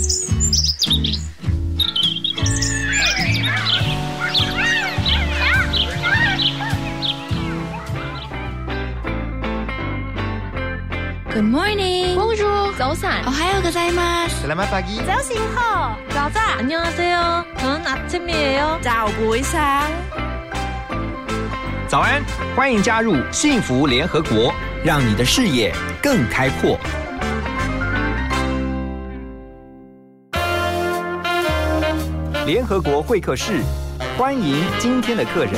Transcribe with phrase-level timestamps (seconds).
[11.44, 12.16] morning.
[12.16, 12.72] Bonjour.
[12.78, 13.26] 早安.
[13.26, 14.46] 오하요 고자이마스.
[14.46, 14.96] Selamat pagi.
[15.04, 15.94] 早醒好.
[16.08, 16.56] 자자.
[16.58, 17.44] 안녕하세요.
[17.58, 18.78] 저는 아침이에요.
[18.80, 19.92] 早不一상
[21.86, 22.24] 早安，
[22.56, 26.80] 欢迎加入幸福联合国，让你的视野更开阔。
[32.43, 33.61] 联合国会客室，
[34.17, 35.53] 欢迎今天的客人。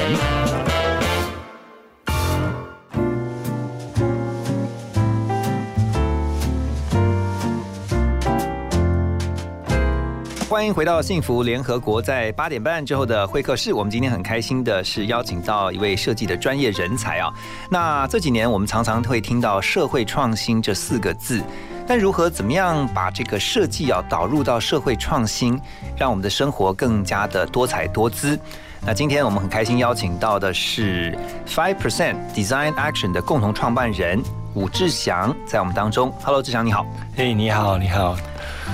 [10.49, 17.33] 欢迎回到幸福联合国，在八点半之后的会客室，我们今天很开心的是邀请到一位设计的专业人才啊。
[17.71, 21.41] 那这几年我们常常会听到社会创新这四个字，
[21.85, 25.59] 但如何怎么样把这个设计啊导入到社会创新，
[25.97, 28.39] 让我们的生活更加的多彩多姿？
[28.85, 31.17] 那今天我们很开心邀请到的是
[31.47, 34.21] Five Percent Design Action 的共同创办人
[34.53, 36.13] 武志祥，在我们当中。
[36.21, 36.85] Hello，志祥你好。
[37.15, 38.15] 嘿，你好，你好。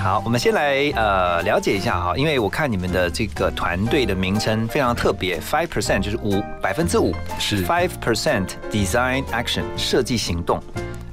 [0.02, 10.60] 好，我们先来呃了解一下哈，因为我看你们的这个团队的名称非常特别，Five Percent 就是五百分之五，是 Five Percent Design Action 设计行动，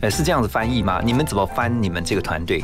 [0.02, 1.02] 呃是这样子翻译吗？
[1.04, 2.64] 你们怎么翻你们这个团队？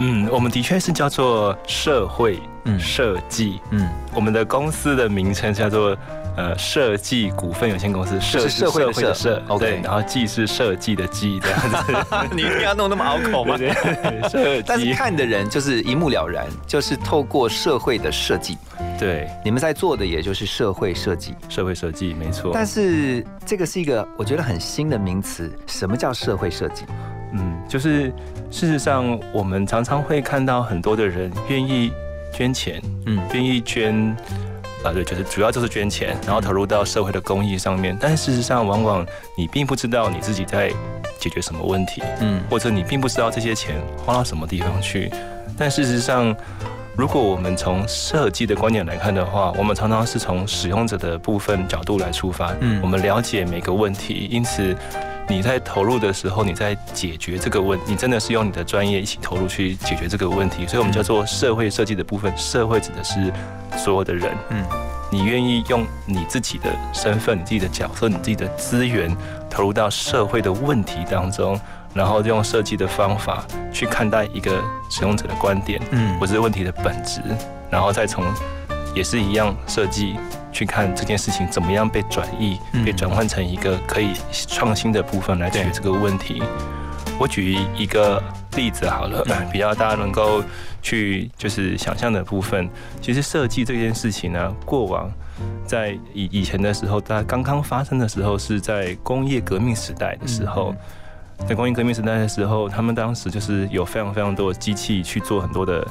[0.00, 5.96] 嗯，我们的确是叫做社会嗯设计，嗯，我们的公司的名称叫做。
[6.36, 11.94] 呃，设计股份有限公司，设是社会的社，OK，然后计是设计的计，这样子。
[12.36, 13.56] 你一定要弄那么拗口吗？
[14.28, 18.58] 设计，但是看的人就是一目了然，就是透过社会的设计。
[18.98, 22.50] 对，你们在做的也就是社会设计，社会设计没错。
[22.52, 26.84] 但是这个是一个我觉得很新的名词，什么叫社会设计？
[27.32, 28.12] 嗯，就是
[28.50, 31.90] 事实上我们常常会看到很多的人愿意
[32.30, 34.14] 捐钱，嗯，愿意捐。
[34.84, 37.96] 啊，对，就是主要就是捐钱，然后投入到社会的公益上面。
[38.00, 39.06] 但是事实上，往往
[39.36, 40.70] 你并不知道你自己在
[41.18, 45.10] 解决什么问题，嗯，或者你并不知道这些钱花到什么地方去。
[45.58, 46.34] 但事实上，
[46.96, 54.74] 如果我们从设计的观点来看的话，我们常常是从使用者的部分角度来出发，嗯，我们了解每个问题，因此。
[55.28, 62.32] 你在投入的时候，你在解决这个问，你真的是用你的专业一起投入去解决这个问题，所以我们叫做社会设计的部分。
[62.38, 63.32] 社会指的是
[63.76, 64.64] 所有的人，嗯，
[65.10, 69.12] 你愿意用你自己的身份、你自己的角色、你自己的资源
[69.50, 71.60] 投入到社会的问题当中，
[71.96, 77.20] 然后用设计的方法去看待一个使用者的观点，嗯，或是问题的本质，
[77.70, 78.24] 然后再从
[78.94, 80.16] 也是一样设计。
[80.52, 84.14] 去看这件事情怎么样被转移，被转换成一个可以
[84.48, 86.42] 创新的部分来解决这个问题。
[87.18, 88.22] 我举一个
[88.56, 90.42] 例子好了，比较大家能够
[90.80, 92.70] 去就是想象的部分。
[93.02, 95.12] 其实设计这件事情呢，过往
[95.66, 100.74] 在以以前的时候，它刚刚发生的时候是在工业革命时代的时候，
[101.48, 105.86] 在工业革命时代的时候，他们当时就是有非常非常多的机器去做很多的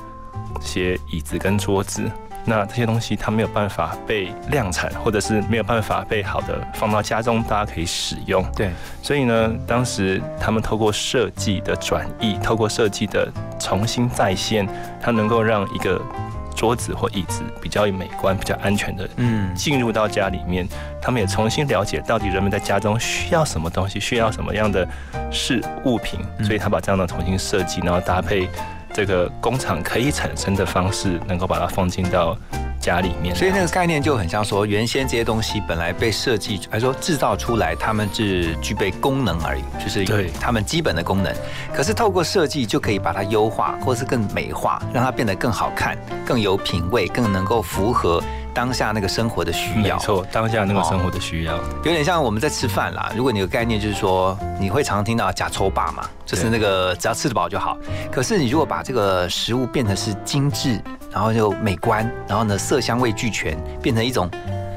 [0.61, 2.09] 些椅子跟桌子。
[2.47, 8.45] 那这些东西它没有办法被量产，或者是没有办法被好的放到家中，大家可以使用。
[8.55, 8.69] 对，
[9.01, 14.67] 所以呢，当时他们透过设计的转移，透过设计的重新再现，
[15.01, 15.99] 它能够让一个
[16.65, 20.67] 桌子或椅子比较美观、比较安全的，嗯，进入到家里面。
[20.99, 24.87] 他们也重新了解到底人们在家中需要什么东西，需要什么样的
[25.31, 28.49] 是物品，所以他把这样的重新设计，然后搭配。
[28.91, 32.35] 这个工厂可以产生的方式，能够把它放进到
[32.85, 41.33] 家里面，所以那个概念就很像说，原先这些东西本来被设计，还说制造出来，他们是具备功能而已，就是对他们基本的功能。
[41.73, 48.21] 可是透过设计就可以把它优化，或是更美化，让它变得更好看、更有品味、更能够符合。
[48.53, 53.11] 当下那个生活的需要，没错，当下那个生活的需要，有点像我们在吃饭啦。
[53.13, 57.77] 如果你有概念，就是说你会常听到假抽霸嘛，就是那个只要吃得饱就好。
[58.09, 60.79] 可是你如果把这个食物变成是精致，
[61.15, 64.29] 然后就美观，然后呢色香味俱全，变成一种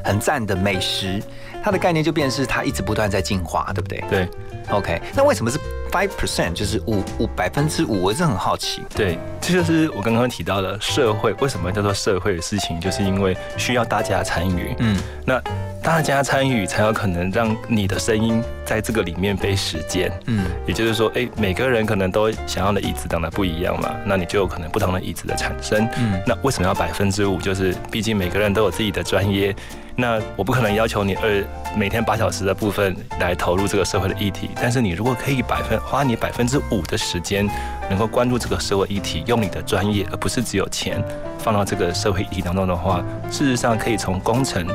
[0.05, 1.21] 很赞的美食，
[1.65, 4.05] 它的概念就变是它一直不断在进化，对不对？
[4.09, 4.29] 对
[4.71, 5.03] ，OK。
[5.17, 5.59] 那为什么是
[5.91, 8.83] ？Five percent 就是五五百分之五，我是很好奇。
[8.95, 14.75] 对，这就是我刚刚提到的社会为什么叫做社会的事情，就是因为需要大家参与。
[14.79, 15.41] 嗯，那。
[15.81, 20.13] 大家参与才有可能让你的声音在这个里面被实践。
[20.27, 25.89] 嗯，也就是说，哎，每个人可能都想要的椅子长得不一样嘛，那你就有可能不同的椅子的产生。
[25.97, 27.41] 嗯，那为什么要百分之五？
[27.41, 29.55] 就是毕竟每个人都有自己的专业。
[30.01, 31.45] 那我不可能要求你二
[31.77, 37.49] 每天八小时的部分来投入这个社会的议题，但是你如果可以百分花你百分之五的时间，
[37.89, 41.03] 能够关注这个社会议题，用你的专业，而不是只有钱
[41.39, 44.67] 放到这个社会议题当中的话，事实上可以从工程，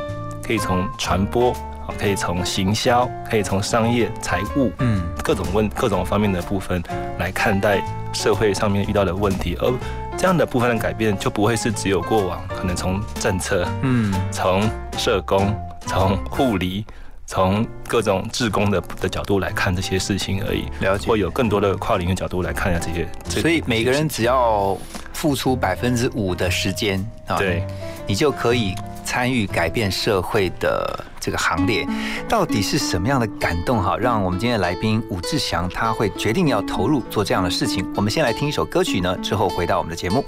[0.42, 1.54] 可以从传播，
[1.98, 6.82] 可以从行销，可以从商业、财务，嗯，各种问各种方面的部分
[7.20, 7.84] 来看待
[8.14, 9.72] 社会上面遇到的问题，而。
[10.16, 14.62] 这样的部分的改变就不会是只有过往，可能从政策，嗯，从
[14.96, 15.54] 社工，
[15.88, 16.86] 从护理，
[17.34, 20.68] 从各种志工的的角度来看这些事情而已。
[20.82, 23.10] 了解，会有更多的跨领域角度来看一下这些。
[23.42, 24.78] 所以每个人只要
[25.14, 27.66] 付出百分之五的时间啊，对，
[28.06, 31.04] 你就可以参与改变社会的。
[31.24, 31.88] 这个行列
[32.28, 33.82] 到底是什么样的感动？
[33.82, 37.90] 哈，让我们今天的来宾武志祥他会决定要投入做这样的事情。
[37.96, 40.26] 我们先来听一首歌曲呢，之后回到我们的节目。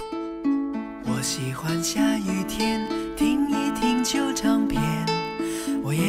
[1.04, 2.00] 我喜欢下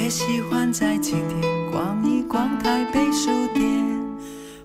[0.08, 3.84] 也喜欢在晴天逛一逛台北书店。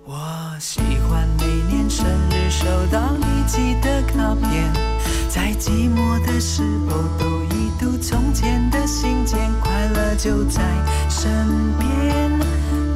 [0.04, 0.16] 我
[0.60, 0.78] 喜
[1.10, 4.72] 欢每年生日收到你寄的卡片，
[5.28, 9.36] 在寂寞的时候读一读从前的信件。
[9.60, 10.62] 快乐就在
[11.10, 11.28] 身
[11.76, 12.38] 边，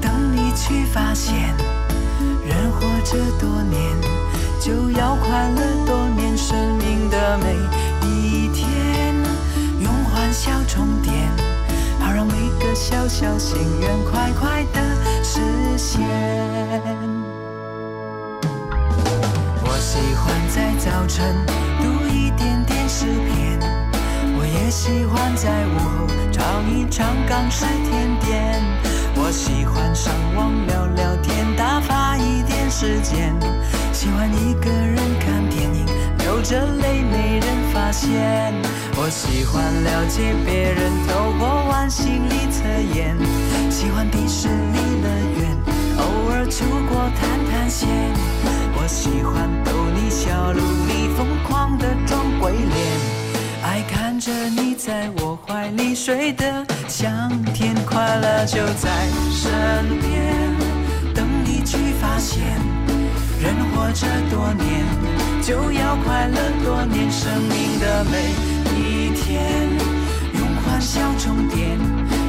[0.01, 1.53] 等你去发现。
[2.47, 3.83] 人活着多年，
[4.61, 6.39] 就要快乐多年。
[6.39, 7.57] 生命的每
[8.07, 9.17] 一天，
[9.81, 11.29] 用欢笑充电，
[12.17, 14.81] 让每个小小心愿快快的
[15.23, 15.39] 实
[15.77, 16.01] 现。
[19.63, 21.37] 我喜欢在早晨
[21.79, 23.61] 读一点点诗篇，
[24.39, 26.07] 我也喜欢在午后。
[26.33, 28.62] 尝一尝港式甜点，
[29.17, 33.37] 我喜欢上网聊聊天，打发一点时间。
[33.93, 35.46] 喜欢一个人看，
[36.37, 38.53] 流着泪没人发现。
[38.94, 42.62] 我喜欢了解别人，透过玩心理测
[42.94, 43.17] 验。
[43.71, 45.09] 喜欢迪士尼乐
[45.41, 45.56] 园，
[45.97, 47.88] 偶尔出国探探险。
[48.77, 52.69] 我喜欢逗你笑，露你疯狂的装鬼脸。
[53.62, 60.53] 爱看着你在我怀里睡得香甜，快乐就在身边，
[61.15, 62.44] 等你去发现。
[63.41, 64.85] 人活着多年，
[65.47, 67.09] 就要快乐多年。
[67.09, 68.35] 生命的每
[68.75, 69.71] 一天，
[70.35, 71.79] 用欢笑充电，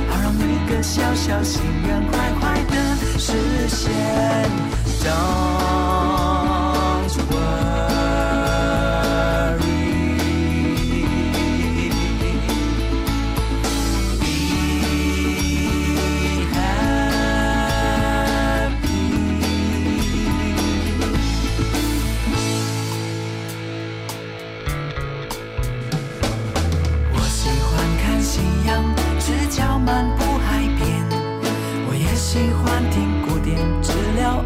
[0.07, 2.75] 好让每个小小心愿快快的
[3.17, 3.33] 实
[3.67, 3.91] 现。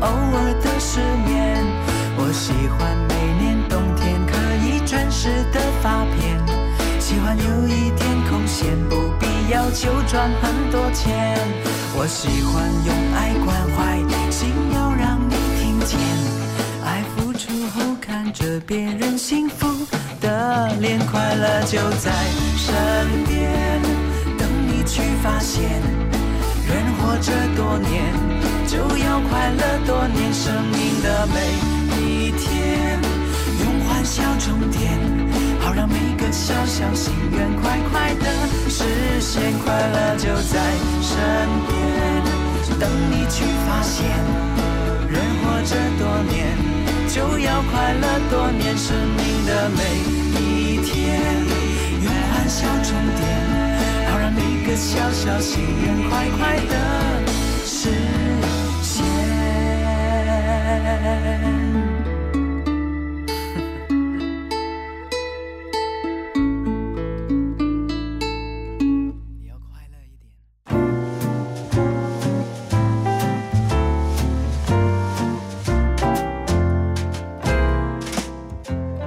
[0.02, 1.64] 偶尔的失眠，
[2.18, 4.34] 我喜欢每年冬天可
[4.66, 6.42] 以装饰的发片，
[7.00, 11.38] 喜欢有一点空闲，不必要求赚很多钱。
[11.94, 14.02] 我喜欢用爱关怀，
[14.32, 16.00] 心要让你听见，
[16.84, 19.68] 爱付出后看着别人幸福
[20.20, 22.12] 的脸，快乐就在
[22.58, 22.74] 身
[23.28, 23.80] 边，
[24.36, 25.62] 等你去发现。
[26.68, 28.41] 人活着多年。
[28.68, 30.34] 就要快乐多年。
[30.34, 31.38] 生命的每
[32.02, 33.00] 一天，
[33.60, 35.00] 用欢笑充电。
[35.60, 38.26] 好让每个小小心愿快快的
[38.70, 38.84] 实
[39.20, 40.60] 现，快乐就在
[41.02, 41.18] 身
[41.68, 41.70] 边，
[42.80, 44.08] 等你去发现。
[45.08, 46.58] 人活着多年，
[47.14, 48.76] 就要快乐多年。
[48.78, 49.80] 生命的每
[50.42, 51.22] 一天，
[52.02, 53.22] 用欢笑充电，
[54.10, 56.74] 好让每个小小心愿快快的
[57.66, 58.21] 实现。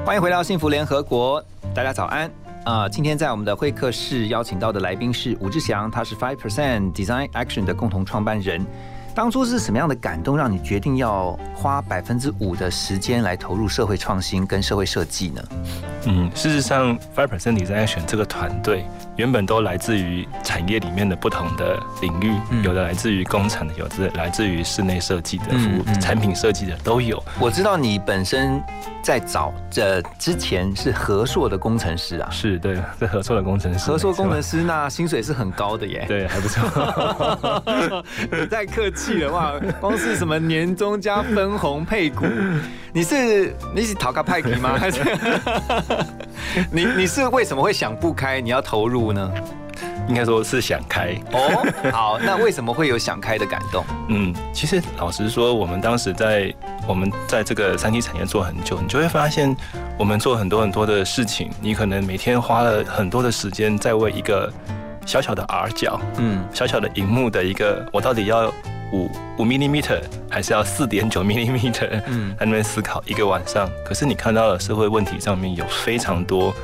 [0.04, 2.28] 欢迎回到幸福联合国，大家早安
[2.64, 2.88] 啊！
[2.88, 8.66] 今天在我们的会客室邀请到的来宾是吴志祥，他是 Five Percent Design Action 的共同创办人。
[9.14, 15.42] 当初是什么样的感动，让你决定要花百分之五的时间来投入社会创新跟社会设计呢？
[16.06, 18.84] 嗯，事实上，Five Percent Design Action 这个团队
[19.16, 27.22] 原本都来自于产业里面的不同的领域，有的来自于工厂的，有的来自于室内设计的、服务产品设计的都有。
[27.38, 28.60] 我知道你本身
[29.04, 33.90] 在找这之前是合硕的工程师啊，是对，是合硕的工程师。
[33.90, 38.02] 合硕工程师那薪水是很高的耶，对，还不错。
[38.32, 42.24] 你太客气了哇，光是什么年终加分红配股，
[42.94, 44.78] 你是你是讨个派皮吗？
[44.78, 45.02] 还是？
[46.72, 48.40] 你你是为什么会想不开？
[48.40, 49.30] 你要投入呢？
[50.08, 51.90] 应该说是想开哦。
[51.92, 53.84] 好，那为什么会有想开的感动？
[54.08, 56.52] 嗯，其实老实说，我们当时在
[56.86, 59.54] 我们在这个三 D 产业做很久，你就会发现，
[59.98, 64.52] 我们做很多很多的事情，你可能每天花了很多的时间在为一个
[65.06, 68.52] 小小的 R 角，嗯，小小的荧幕的一个，我到底要。
[68.92, 70.00] 五五 millimeter
[70.30, 73.68] 还是要四点九 millimeter，嗯，在那边思考一个晚上。
[73.84, 76.54] 可是你看到了社会问题上面有非常多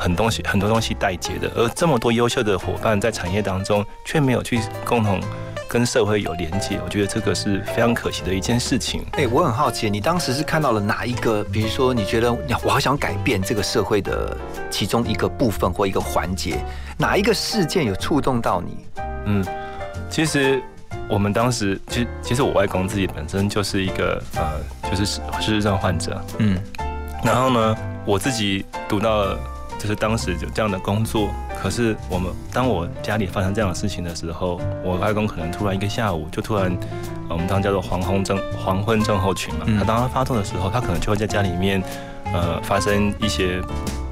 [0.00, 5.20] 很东西，很多东西待解的，而这么多优秀的伙伴在产业当中却没有去共同
[5.68, 9.04] 跟社会有连接，我觉得这个是非常可惜的一件事情。
[9.12, 11.44] 哎，我很好奇，你当时是看到了哪一个？
[11.44, 12.32] 比如说，你觉得
[12.64, 14.34] 我好想改变这个社会的
[14.70, 16.56] 其中一个部分或一个环节，
[16.96, 18.78] 哪一个事件有触动到你？
[19.26, 19.44] 嗯，
[20.08, 20.62] 其实。
[21.08, 26.56] 我们当时，其实其实我外公自己本身就是一个呃，就是失失智症患者，嗯，
[27.24, 29.38] 然后呢，我自己读到了，
[29.80, 31.30] 就是当时有这样的工作，
[31.62, 36.70] 可是我们当我家里发生这样的事情的时候，我外公可能突然一个下午就突然，
[37.30, 41.82] 我们当叫做黄昏症黄昏症候群嘛，他当他发作的时候，他可能就会在家里面
[42.26, 43.58] 呃发生一些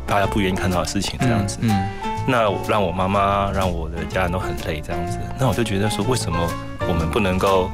[0.06, 1.88] 大家不愿意看到的事情这样子，嗯，
[2.26, 6.38] 那让我妈妈让我的家人都很累这样子，那我就觉得说为什么？
[6.88, 7.70] 我们不能够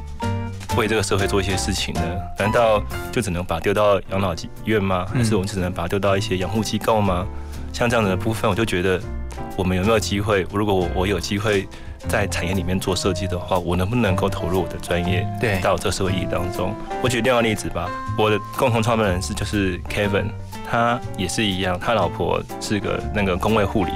[0.77, 2.01] 为这个社会做一些事情呢？
[2.37, 2.83] 难道
[3.13, 4.35] 就只能把丢到养老
[4.65, 5.07] 院吗？
[5.15, 7.25] 还是我们只能把它丢到一些养护机构吗？
[7.75, 9.01] 像这样的部分，我就觉得
[9.57, 10.47] 我们有没有机会？
[10.53, 11.69] 如果我我有机会
[12.09, 16.73] 在产业里面做设计的话，我能不能够投入我的专业，对，到这社会意义当中？
[17.03, 20.27] 我举另外例子吧，我的共同创办人是就是 Kevin，
[20.71, 23.91] 他也是一样，他老婆是个那个工位护理、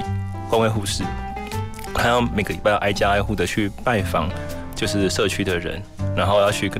[0.49, 1.05] 工位护士，
[1.95, 4.29] 他要每个礼拜要挨家挨户的去拜访。
[4.75, 5.83] 就是社区的人，
[6.15, 6.71] 然后要去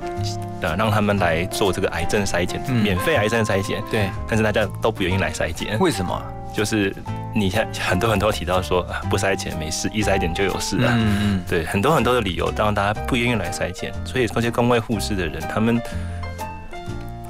[0.61, 3.83] 呃让他们来做这个癌症筛检，免费癌症筛检。
[3.91, 5.77] 对，但是大家都不愿意来筛检。
[5.79, 6.17] 为什么？
[6.53, 6.95] 就是
[7.33, 10.93] 你看很多很多提到说不筛检没事，一筛检就有事啊。
[10.95, 11.43] 嗯嗯。
[11.47, 13.93] 对，很多很多的理由，让大家不愿意来筛检。
[14.05, 15.81] 所以那些工位护士的人，他们。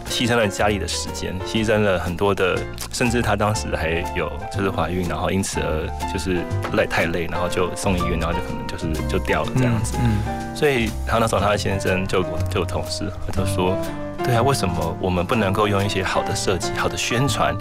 [0.09, 2.57] 牺牲了家里的时间，牺牲了很多的，
[2.91, 9.95] 甚至她当时还有就是怀孕，然后因此而就是累太累，然后就送医院，然后就可能就是就掉了这样子。
[10.01, 13.77] 嗯，所以她那时候她的先生就就有同事他就说，
[14.23, 17.55] 对啊，为什么我们不能够用一些好的设计、好的宣传、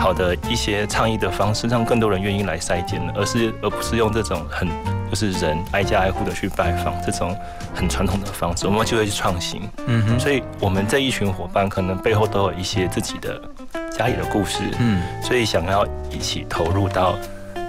[0.00, 3.12] 好的一些倡议的方式，让更多人愿意来筛检呢？
[3.14, 4.68] 而是而不是用这种很。
[5.10, 7.36] 就是人挨家挨户的去拜访，这种
[7.74, 9.68] 很传统的方式，我们就会去创新。
[9.88, 13.42] 嗯哼，所以我们这一群伙伴可能背后都有一些自己的
[13.90, 14.62] 家里的故事。
[14.78, 17.16] 嗯，所以想要一起投入到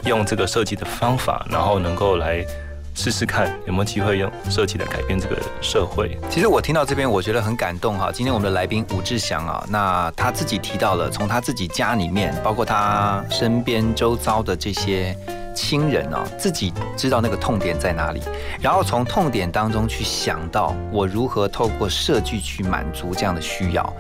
[0.06, 2.46] 用这个设计的方法，然后能够来
[2.94, 6.18] 试试看有没有机会用设计来改变这个社会。
[6.30, 8.12] 其实我听到这边，我觉得很感动哈。
[8.12, 15.16] 今天我们的来宾吴志祥啊，那他自己提到了从他自己家里面，包括他身边周遭的这些。
[15.54, 18.22] 亲人哦，自己知道那个痛点在哪里，
[18.62, 23.94] 然后从痛点当中去想到我如何透过设计去满足这样的需要。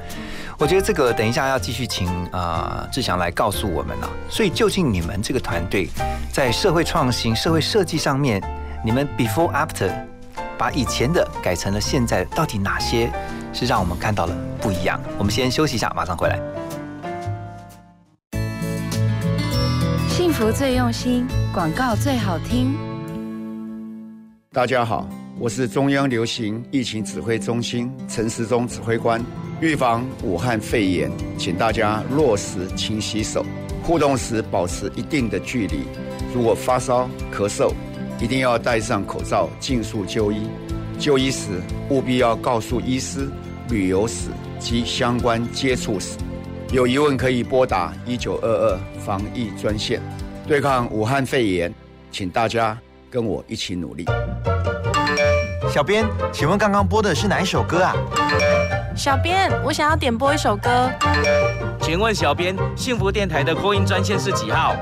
[0.57, 4.07] 我觉得这个等一下要继续请啊志祥来告诉我们呢。
[4.29, 5.89] 所以究竟你们这个团队
[6.31, 8.41] 在社会创新、社会设计上面，
[8.83, 9.91] 你们 before after
[10.57, 13.11] 把以前的改成了现在，到底哪些
[13.53, 14.99] 是让我们看到了不一样？
[15.19, 16.39] 我们先休息一下，马上回来。
[20.09, 22.75] 幸福最用心，广告最好听。
[24.51, 25.07] 大家好，
[25.37, 29.23] 我是中央流行疫情指挥中心陈时中指挥官。
[29.59, 33.45] 预防武汉肺炎，请大家落实勤洗手，
[33.83, 35.83] 互动时保持一定的距离。
[36.33, 37.71] 如果发烧、咳嗽，
[38.21, 40.47] 一定要戴上口罩，尽速就医。
[40.99, 41.59] 就医时
[41.89, 43.27] 务必要告诉医师
[43.69, 46.17] 旅游史及相关接触史。
[46.71, 49.99] 有疑问可以拨打一九二二防疫专线，
[50.47, 51.73] 对抗武汉肺炎，
[52.11, 52.77] 请大家
[53.09, 54.05] 跟我一起努力。
[55.73, 57.95] 小编，请问刚刚播的是哪一首歌啊？
[58.95, 60.89] 小编，我想要点播一首歌。
[61.81, 64.75] 请问小编，幸福电台的播音专线是几号？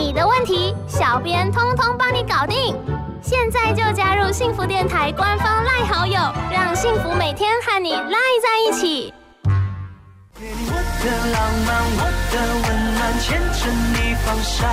[0.00, 2.74] 你的问题，小编通通帮你搞定。
[3.20, 6.18] 现在就加入幸福电台官方赖好友，
[6.50, 9.12] 让幸福每天和你赖在一起。
[10.36, 10.40] 我
[11.04, 12.02] 的浪漫，我
[12.32, 13.20] 的温暖。
[13.20, 14.70] 牵着你放闪。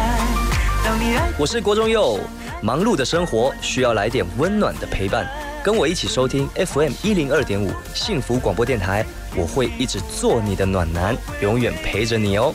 [0.86, 2.18] 当你爱我是郭忠佑，
[2.62, 5.28] 忙碌的生活需要来点温暖的陪伴，
[5.62, 9.06] 跟我一起收听 FM 一零二点五幸福广播电台，
[9.36, 12.54] 我会一直做你的暖男，永远陪着你哦。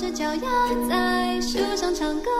[0.00, 0.50] 着脚丫
[0.88, 2.30] 在树上唱歌。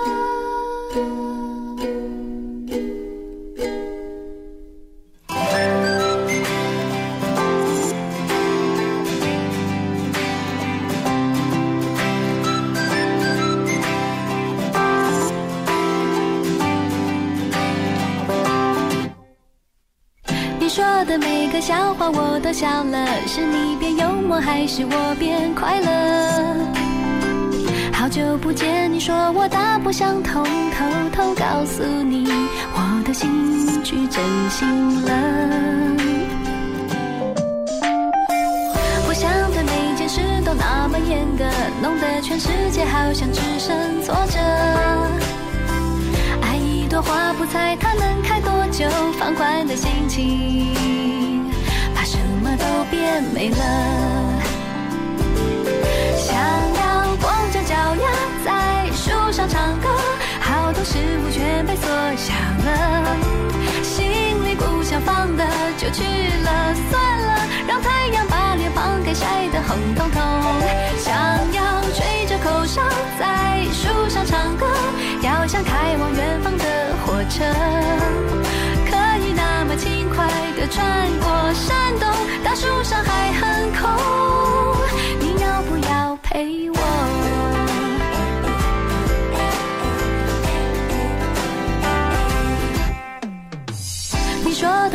[21.06, 26.79] 的每个笑话我都笑了，是你变幽默还是我变快乐？
[28.00, 32.26] 好久不见，你说我大不相同，偷偷告诉你，
[32.72, 35.12] 我的心去真心了。
[39.06, 41.44] 我想对每件事都那么严格，
[41.82, 44.38] 弄得全世界好像只剩挫折。
[46.40, 48.88] 爱一朵花不猜它能开多久，
[49.18, 50.72] 放宽的心情，
[51.94, 53.58] 把什么都变美了。
[56.16, 56.89] 想要
[60.80, 62.32] 好多事物全被缩小
[62.64, 63.14] 了，
[63.82, 64.08] 心
[64.46, 65.44] 里不想放的
[65.76, 66.02] 就去
[66.42, 70.22] 了，算了，让太阳把脸庞给晒得红彤彤。
[70.96, 71.12] 想
[71.52, 72.80] 要吹着口哨
[73.18, 74.66] 在树上唱歌，
[75.20, 76.64] 要像开往远方的。
[77.04, 77.44] 火车
[78.86, 82.08] 可以那么轻快地穿过山洞，
[82.42, 83.86] 大树上还很空，
[85.20, 86.79] 你要不要陪我？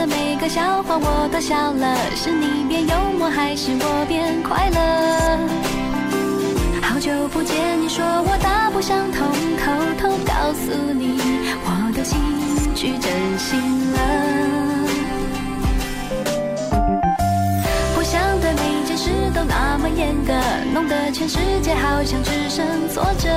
[0.05, 4.79] 每个笑话我都笑了，是你变幽默还是我变快乐？
[6.81, 11.19] 好久不见，你说我大不相同，偷偷告诉你
[11.65, 11.83] 我。
[12.05, 12.19] 心
[12.75, 13.57] 去真心
[13.93, 13.97] 了，
[17.95, 20.31] 不想对每件事都那么严格，
[20.71, 23.27] 弄得全世界好像只剩挫折。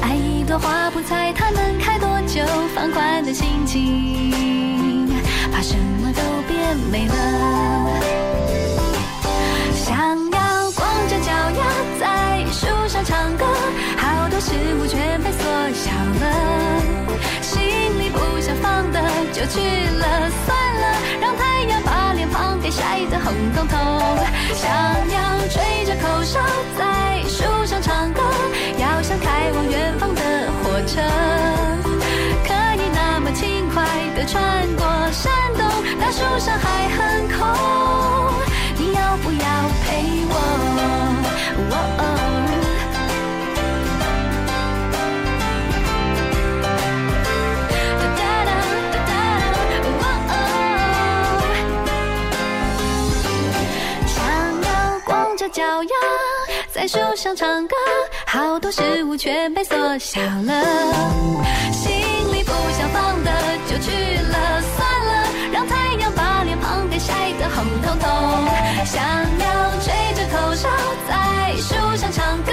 [0.00, 2.42] 爱一朵花不猜它能开多久，
[2.74, 5.08] 放宽的心情，
[5.52, 7.14] 把什么都变美了。
[9.72, 9.96] 想
[10.32, 11.62] 要光着脚丫
[12.00, 13.46] 在树上唱歌。
[13.96, 16.26] 好多事物全被缩小了，
[17.40, 17.62] 心
[18.00, 19.00] 里不想放的
[19.32, 23.78] 就去了，算了，让太阳把脸庞给晒得红彤彤。
[24.56, 24.68] 想
[25.08, 26.40] 要吹着口哨
[26.76, 28.20] 在树上唱歌，
[30.92, 31.00] 车，
[32.44, 33.82] 可以那么轻快
[34.14, 35.64] 地穿过山洞，
[35.98, 37.38] 大树上还很空，
[38.76, 39.46] 你要不要
[39.82, 39.86] 陪
[40.28, 40.34] 我？
[41.70, 42.00] 哦哦
[55.52, 55.90] 脚丫
[56.72, 57.76] 在树上唱歌，
[58.32, 60.64] 好多事物全被缩小了，
[61.70, 61.92] 心
[62.32, 63.30] 里不想放的
[63.68, 68.08] 就去了，算了，让太阳把脸庞给晒得红彤彤。
[68.86, 70.66] 想要吹着口哨
[71.06, 72.52] 在树上唱歌，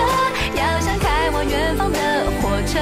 [0.53, 1.97] 要像开往远方的
[2.41, 2.77] 火车，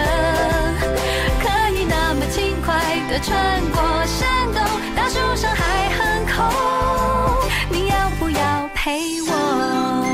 [1.44, 2.74] 可以那么轻快
[3.12, 4.64] 地穿过山洞，
[4.96, 6.44] 大树上还很空，
[7.70, 10.07] 你要不要陪我？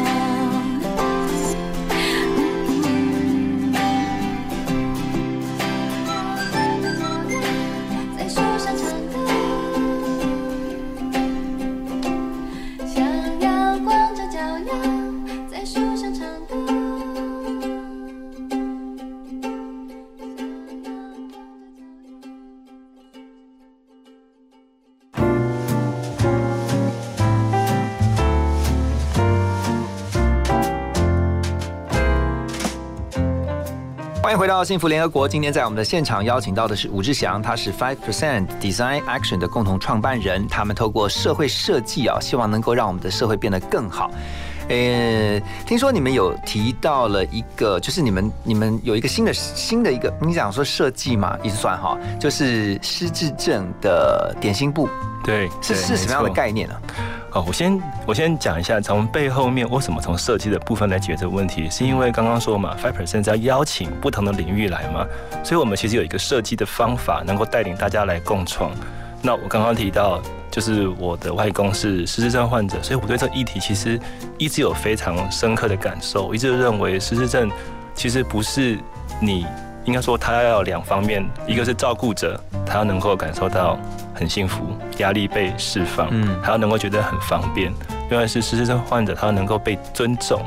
[34.35, 40.47] 回到幸福联合国，今天在我们的现场邀请到的是吴志祥，他是 Five Percent Design Action 的共同创办人。
[40.47, 44.09] 他们透过社会设计啊，希望能够让我们的社会变得更好。
[44.69, 54.89] 呃，听说你们有提到了一个，就是你们你们有一个新的新的一个，你想说设计嘛，也算哈，就是失智症的点心部。
[55.23, 56.75] 对，是是什么样的概念呢？
[57.33, 65.07] 好，我先我先讲一下，从背后面为什么从设计的部分来解决这个问题，是因为刚刚说嘛，Five Percent 要邀请不同的领域来嘛，
[65.43, 68.69] 所以我们其实有一个设计的方法，能够带领大家来共创。
[69.19, 73.99] 那我刚刚提到，就是我的外公是失智症患者，所以我对这议题其实
[74.37, 76.27] 一直有非常深刻的感受。
[76.27, 77.49] 我一直认为失智症
[77.95, 78.77] 其实不是
[79.19, 79.47] 你
[79.85, 83.77] 应该说他要两方面，一个是照顾者，他要能够感受到
[84.13, 84.65] 很幸福，
[84.97, 87.71] 压力被释放，嗯，还要能够觉得很方便；
[88.09, 90.41] 另外是失智症患者，他要能够被尊重。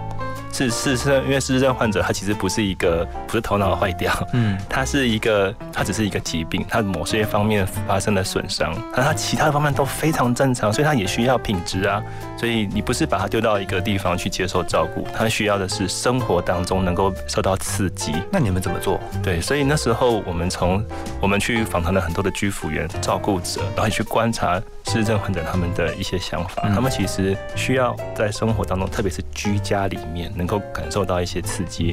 [0.52, 12.02] 是是是，因为失智症患者他其实不是一个不是头脑坏掉，嗯，他是一个他只是一个疾病，他某些方面发生了损伤，但他其他的方面都非常正常，所以他也需要品质啊。
[12.38, 18.14] 所以你不是把他丢到一个地方去接受照顾，他需要的是生活当中能够受到刺激。
[18.32, 18.98] 那你们怎么做？
[19.22, 20.82] 对，所以那时候我们从
[21.20, 30.46] 我们去访谈了很多的居服员、照顾者，然后去观察失智症患者他们的一些想法，他们其实需要在生活当中，特别是居家里面能。
[30.46, 31.92] 能够感受到一些刺激。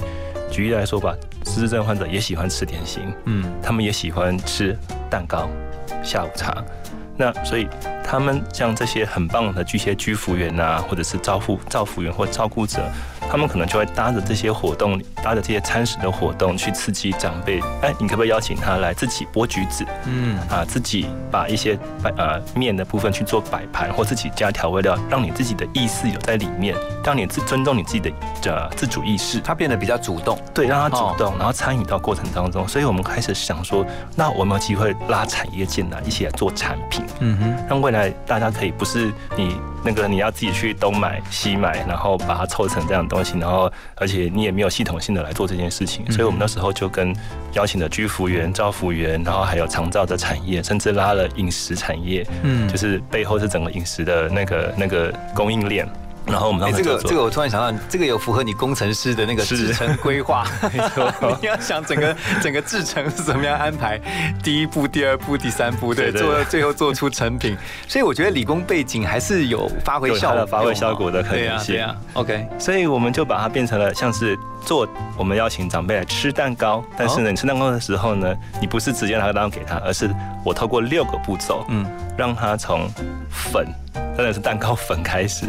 [0.51, 1.15] 举例来说吧，
[1.47, 4.77] 失智症患者也喜欢吃点心，嗯，他们也喜欢吃
[5.10, 5.49] 蛋糕、
[6.03, 6.63] 下午茶。
[7.15, 7.67] 那所以
[8.04, 12.91] 他们像这些很棒的巨蟹居服员啊，或者是照护照服员或照顾者。
[13.29, 17.59] 他们可能就会搭着这些活动，搭着这些餐食的活动去刺激长辈。
[17.81, 19.86] 哎，你可不可以邀请他来自己剥橘子？
[20.05, 28.12] 嗯，啊，自己把一些摆呃面的部分去做摆盘，或自己加调味料，让你自己的意识有在里面，让你自尊重你自己的
[28.45, 30.38] 呃自主意识，他变得比较主动。
[30.53, 32.67] 对，让他主动，然后参与到过程当中。
[32.67, 37.03] 所以我们开始想说，那我们有机会拉产业进来，一起来做产品。
[37.19, 39.57] 嗯哼，让未来大家可以不是你。
[39.84, 47.13] 那个你要自己去东买西买，然后把它凑成这样东西，然后而且你也没有系统性的来做这件事情，所以我们那时候就跟
[47.54, 55.88] 邀请的居服员、照服员，然后还有长照的产业，甚至拉了饮食产业，嗯，就是背后是整个饮食的那个那个供应链。
[56.25, 60.45] 然后我们这个这个，我突然想到，这个有符合你工程师的那个制程规划。
[61.41, 63.99] 你要想整个整个制程是怎么样安排，
[64.41, 67.57] 第一步、第二步、第三步，对，做最后做出成品。
[67.88, 71.86] 所以我觉得理工背景还是有发挥效果、发挥效果的可能性。
[72.13, 80.10] OK，所以我们就把它变成了像是做我们邀请长辈来吃蛋糕，但是呢，你吃蛋糕的时候呢，你不是直接拿个蛋糕给他，而是
[80.43, 81.86] 我透过六个步骤，嗯，
[82.17, 82.89] 让他从
[83.30, 83.67] 粉。
[84.15, 85.47] 真的是蛋糕粉开始，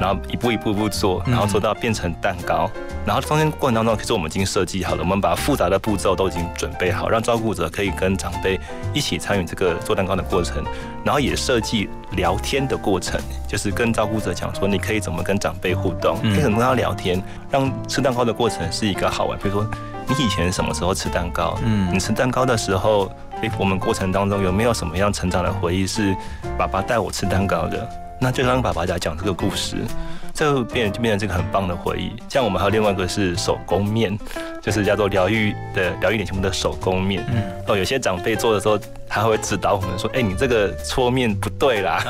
[0.00, 2.70] 然后一步一步步做，然后做到变成蛋糕，
[3.04, 8.58] 然后中间过程当中，其实我们已经设计好了，我们把复杂的步骤都已经准备好，让照顾者可以跟长辈
[8.94, 10.64] 一起参与这个做蛋糕的过程，
[11.04, 19.38] 然后也设计聊天的过程，就是跟照顾者讲说，你可以怎么跟长辈互动，可以怎么跟他聊天，让吃蛋糕的过程是一个好玩。
[19.38, 19.70] 比如说，
[20.08, 21.58] 你以前什么时候吃蛋糕？
[21.64, 23.10] 嗯，你吃蛋糕的时候，
[23.42, 26.14] 诶，我们过程当中有没有什么样成长的回忆是
[26.58, 27.88] 爸爸带我吃蛋糕的？
[28.18, 29.76] 那就让爸爸来讲这个故事，
[30.36, 32.12] 这个变就变成这个很棒的回忆。
[32.28, 34.16] 像我们还有另外一个是手工面，
[34.60, 37.24] 就是叫做疗愈的疗愈点心的手工面。
[37.32, 42.04] 嗯，哦，有些长辈做的时候，他会指导我们说：“哎，你这个搓面不对啦。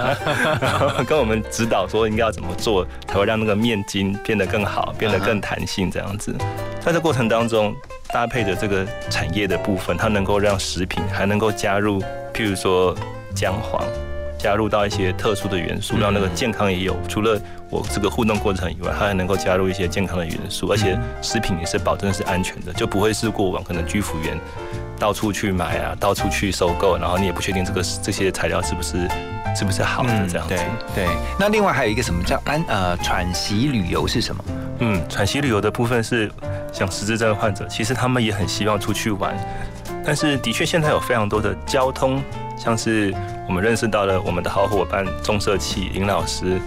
[1.06, 6.34] ”跟我们指导说应该要怎么做，才会让那个面筋变得更好，变得更弹性这样子。
[6.80, 7.72] 在这过程当中，
[8.08, 12.02] 搭配的这个产业的部分，它能够让食品还能够加入，
[12.34, 12.92] 譬如说
[13.36, 13.84] 姜黄。
[14.46, 16.96] 加入到一些特殊的元素，让那个健康也有。
[17.08, 17.36] 除了
[17.68, 24.38] 我这个互动过程以外，它还能够加入一些健康的元素，而且食品也是保证是安全的，就不会是过往可能居服员
[25.00, 29.08] 到处去买啊，到处去收购，然后你也不确定这个这些材料是不是
[29.56, 30.54] 是不是好的这样子。
[30.54, 30.58] 对
[30.94, 31.08] 对。
[31.40, 34.44] 那另外还有一个什么叫安呃喘息旅游是什么？
[34.78, 36.30] 嗯，喘息旅游的部分是
[36.72, 39.36] 像失智症患者，其实他们也很希望出去玩，
[40.04, 42.22] 但是的确现在有非常多的交通。
[42.56, 43.14] 像是
[43.46, 46.60] 我们认识到了我们的好伙伴重色器林老师，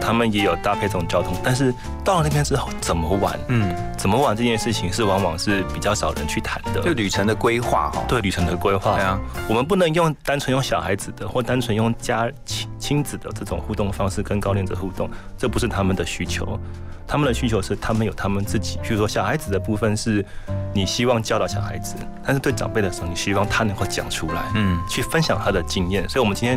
[0.00, 1.72] 他们也有搭配这种交通，但是
[2.04, 3.38] 到了那边之后怎么玩？
[3.48, 6.80] 嗯，怎么玩这件事情是往往是比较少人去谈的。
[6.82, 8.94] 就旅程的规划哈，对旅程的规划。
[8.96, 16.58] 对啊，我们不能用单纯用小孩子的或单纯用家亲亲子的这种互动方式跟高龄者互动，这不是他们的需求。
[17.06, 20.24] 他们的需求是，他们有他们自己，比如说小孩子的部分是，
[20.72, 26.08] 你希望教导小孩子，但是对长辈的时候，你希望他能够讲出来，嗯，去分享他的经验。
[26.08, 26.56] 所以，我们今天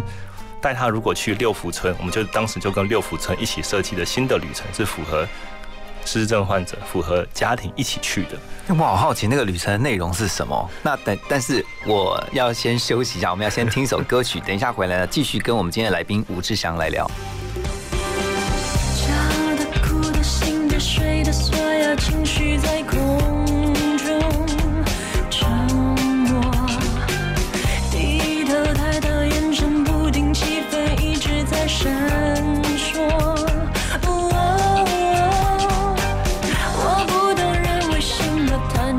[0.64, 5.28] 带他如果去六福村，我们就当时就跟六福村一起设计的新的旅程，是符合
[6.06, 8.38] 失智症患者、符合家庭一起去的。
[8.70, 10.70] 我好好奇那个旅程的内容是什么？
[10.82, 17.06] 那等，但是我要先休息一下，我们要先听一首歌曲，等一下回来呢，继续跟我们今天的来宾吴志祥来聊。
[20.80, 22.83] 水的所有情绪在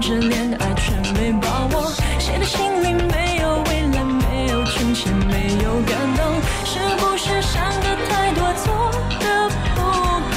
[0.04, 6.22] 着恋爱却没把握，谁的心里没有未来，没有春钱，没有感动？
[6.66, 8.74] 是不是想的太多，做
[9.18, 10.36] 的不够？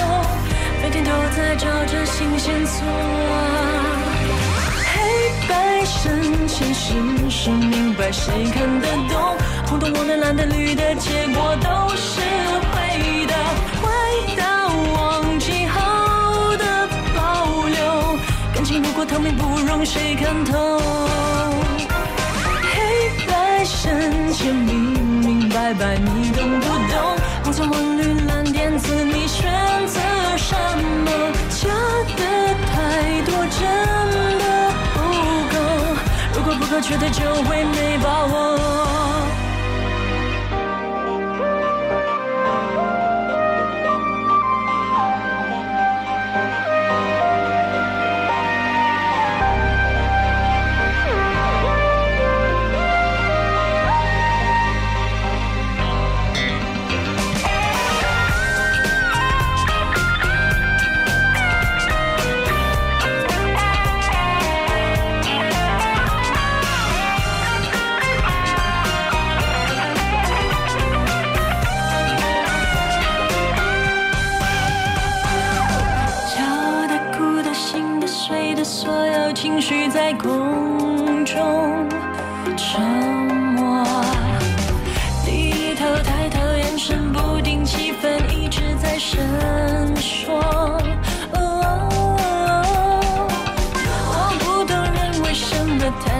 [0.81, 2.85] 每天都在找着新线索。
[4.93, 4.95] 黑
[5.49, 9.35] 白深浅，是是明白，谁看得懂？
[9.65, 12.21] 红的、黄的、蓝的、绿的，结果都是
[19.85, 20.79] 谁看透。
[22.73, 24.75] 黑白深浅，明
[25.19, 27.17] 明白白，你懂不懂？
[27.43, 29.51] 红橙黄绿蓝靛紫，你选
[29.87, 29.99] 择
[30.37, 30.55] 什
[31.05, 31.11] 么？
[31.49, 31.69] 假
[32.17, 32.23] 的
[32.71, 33.61] 太多，真
[34.39, 34.43] 的
[34.93, 34.97] 不
[35.51, 35.55] 够。
[36.35, 39.06] 如果不够绝对，就会没把握。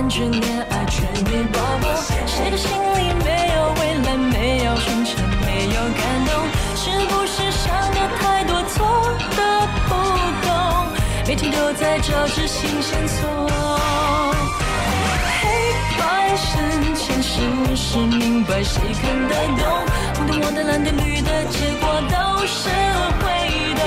[0.09, 1.83] 全恋爱却没把握，
[2.25, 5.15] 谁的心里没有未来，没有春钱，
[5.45, 6.31] 没有感动？
[6.75, 8.77] 是不是想的太多，做
[9.35, 9.91] 的不
[10.47, 10.47] 够？
[11.27, 13.49] 每天都在找着新线索。
[15.41, 15.43] 黑
[15.99, 16.01] 白
[16.37, 19.67] 深浅，是不是明白，谁看得懂？
[20.15, 22.69] 红的、黄的、蓝的、绿的，结果都是
[23.19, 23.81] 灰的，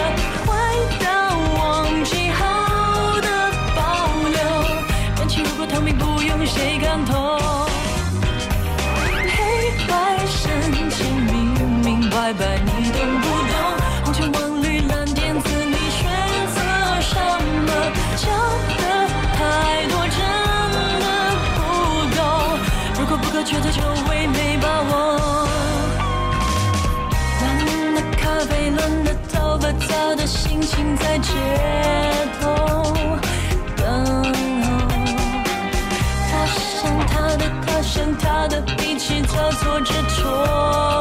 [5.61, 7.37] 果透明，不用谁看透。
[9.29, 9.93] 黑白
[10.27, 10.49] 深
[10.89, 11.53] 浅，明
[11.85, 13.53] 明白白，你懂不懂？
[14.03, 16.09] 红橙黄绿蓝靛紫，你选
[16.55, 16.59] 择
[17.03, 17.15] 什
[17.67, 17.71] 么？
[18.17, 18.25] 假
[18.79, 18.83] 的
[19.37, 19.39] 太
[19.89, 20.19] 多，真
[21.05, 21.07] 的
[21.57, 21.59] 不
[22.17, 22.19] 够。
[22.99, 25.47] 如果不可缺的，就会没把握。
[27.43, 31.35] 冷的咖啡，冷的头发，糟的心情在街
[32.41, 32.49] 头
[37.83, 41.01] 生他的脾气叫做执着。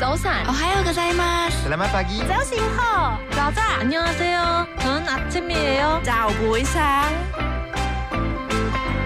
[0.00, 1.48] 早上，我还有个在吗？
[1.68, 2.24] 在吗？
[2.26, 3.20] 早上好。
[3.49, 3.61] 早炸。
[3.79, 6.01] 안녕하세요。저는아침이에요。
[6.03, 7.11] 早부상.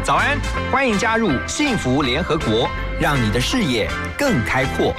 [0.04, 0.40] 早安，
[0.72, 4.94] 欢迎加入幸福联合国，让你的视野更开阔。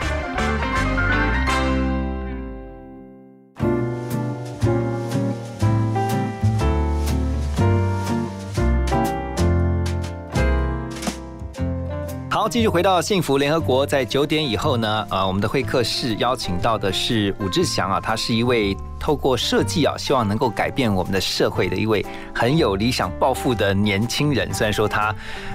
[12.46, 22.06] 好，继续回到幸福联合国，在九点以后呢，呃，我们的会客室邀请到的是武志祥啊，他是一位透过设计啊，希望能够改变我们的社会的一位
[22.36, 24.54] 很有理想抱负的年轻人。
[24.54, 25.12] 虽然说他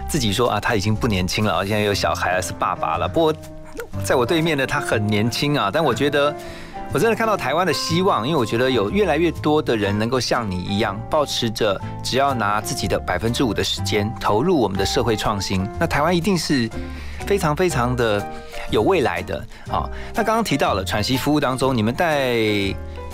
[0.08, 3.06] 自己说啊，他已经不年轻了，现在有小孩，是爸爸了。
[3.06, 3.34] 不过
[4.02, 6.34] 在我对面的他很年轻啊，但我觉得。
[6.92, 16.68] 我真的看到台湾的希望，因为我觉得有越来越多的人能够像你一样，保持着只要拿自己的百分之五的时间投入我们的社会创新，那台湾一定是
[17.26, 18.20] 非常非常的
[18.70, 19.40] 有未来的。
[19.68, 22.34] 好，那刚刚提到了喘息服务当中，你们带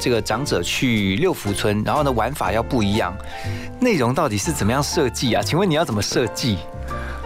[0.01, 3.15] 这个长者去六福村，然后呢玩法要不一样，
[3.79, 5.43] 内容到底是怎么样设计啊？
[5.43, 6.57] 请问你要怎么设计？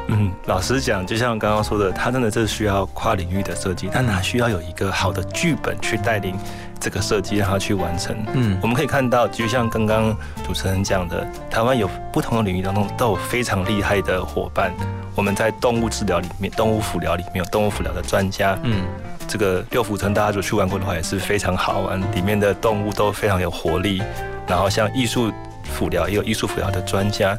[0.08, 6.36] 嗯，老实讲，就像刚刚说的，他真的是需要跨领域的设计，但它需要有一个好的剧本去带领
[6.80, 8.16] 这个设计，让他去完成。
[8.32, 14.72] 嗯，我们可以看到，就像刚刚主持人讲的，台湾有不同的领域当中都有非常厉害的伙伴。
[15.14, 18.58] 我们在动物治疗里面，动物辅疗里面有动物辅疗的专家。
[18.64, 18.84] 嗯，
[19.28, 24.02] 这个六福村大家如果去玩过的话，也是非常好玩，里面的动物都非常有活力。
[24.46, 25.30] 然后像艺术
[25.62, 27.38] 辅疗也有艺术辅疗的专家。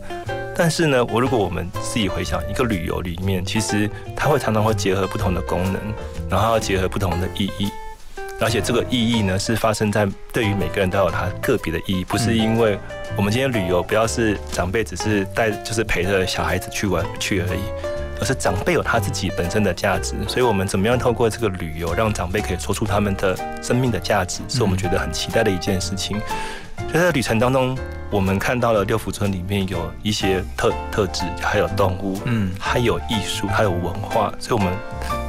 [0.63, 5.81] 但是呢，我如果我们自己回想一个旅游里面，其实它会常常会结合不同的功能，
[6.29, 7.67] 然后要结合不同的意义，
[8.39, 12.77] 而且这个意义呢是发生在对于每个人都有它个别的意义，不是因为
[13.17, 17.61] 我们今天旅游不要是长辈只是带就是陪着小孩子去玩去而已，
[18.19, 26.21] 而是长辈有他自己本身的价值，所以我们怎么样透过这个旅游让长辈可以说出他们的生命的价值，是我们觉得很期待的一件事情。
[26.99, 27.77] 在旅程当中，
[28.09, 34.73] 我们看到了六福村里面有一些特特质，还有动物，嗯，还有艺术，还有文化，所以我们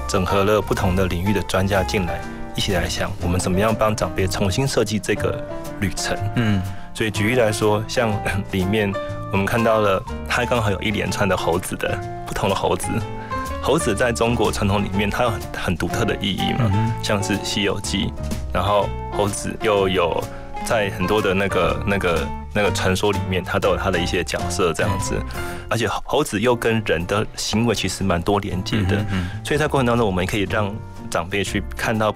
[0.09, 2.21] 整合了不同的领域的专家进来，
[2.57, 5.43] 一起来想我们怎么样帮长辈重新设计这个
[5.81, 6.61] 旅程，嗯，
[6.93, 8.13] 所以举例来说，像
[8.51, 8.93] 里面
[9.31, 11.97] 我们看到了，它刚好有一连串的猴子的
[12.27, 12.89] 不同的猴子，
[13.63, 18.07] 猴子在中国传统里面它有很很独特的意义嘛，像是《西游记》，
[18.53, 20.23] 然后猴子又有。
[20.65, 25.15] 在很多的那个、那个、那个传说里面，它都有它的一些角色这样子，
[25.69, 29.05] 而且猴子又跟人的行为其实蛮多连接的，
[29.45, 30.75] 所以在过程当中，我们可以让
[31.11, 32.15] 长辈去看到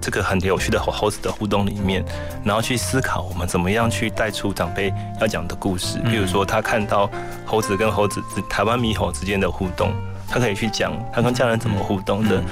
[0.00, 2.04] 这个很有趣的猴猴子的互动里面，
[2.44, 5.98] 然后去思考我们怎么样去带出长辈要讲的故事。
[6.10, 7.10] 比如说，他看到
[7.44, 9.92] 猴子跟猴子台湾猕猴之间的互动，
[10.28, 12.42] 他可以去讲他跟家人怎么互动的。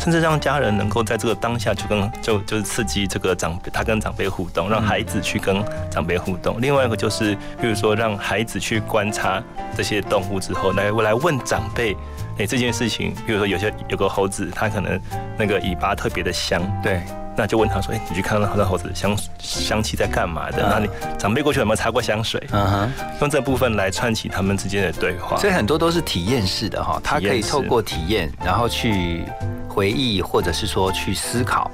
[0.00, 6.60] 甚至让家人能够在这个当下就跟就就是刺激这个长辈，他跟长辈互动，让孩子去跟长辈互动。
[6.60, 9.42] 另外一个就是，比如说让孩子去观察
[9.76, 11.94] 这些动物之后，来来问长辈，
[12.38, 14.98] 哎，这件事情，比如说有些有个猴子，它可能
[15.38, 17.02] 那个尾巴特别的香，对。
[17.36, 20.68] 那就问他说：“哎，你去看到那猴子香香气在干嘛的？
[20.68, 22.42] 那你长辈过去有没有擦过香水？
[22.50, 25.38] 嗯哼，用这部分来串起他们之间的对话。
[25.38, 29.24] 所以很多都是体验式的哈，他可以透过体验，然后去
[29.70, 31.70] 回忆，或者是说去思考。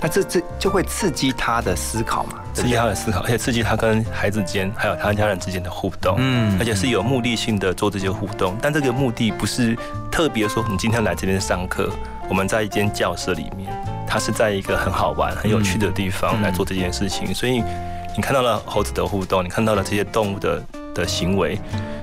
[0.00, 6.14] 那这这就会刺激他的思考嘛，刺激他的思考，而且刺激他跟孩子间还有他家人之间的互动。
[6.18, 9.76] 嗯，而且是有目的性的做这些互动，但这个目的不是
[10.10, 11.90] 特别说你今天来这边上课，
[12.28, 13.70] 我们在一间教室里面。”
[14.12, 17.62] 他是在一个很好玩、很有趣的地方来做这件事情，所以
[18.16, 20.60] 你看到了猴子的互动，你看到了这些动物的
[20.92, 21.56] 的行为，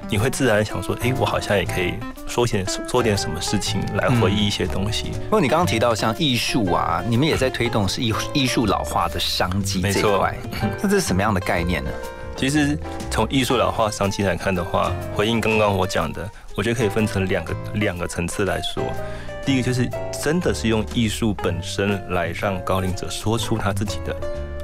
[0.09, 1.95] 你会自然想说：“哎，我好像也可以
[2.27, 10.35] 说些做点什么事情来回忆一些东西。”不过你刚刚提到像艺术啊，你们也在推动是艺艺术老化的商机这一块，
[10.81, 11.89] 那这是什么样的概念呢？
[12.35, 12.77] 其实
[13.09, 18.83] 从艺术老化商机来看的话，回应刚刚我讲的，我觉得可以分成两个两个层次来说。
[19.43, 19.89] 第一个就是
[20.21, 24.15] 真的是用艺术本身来让高龄者说出他自己的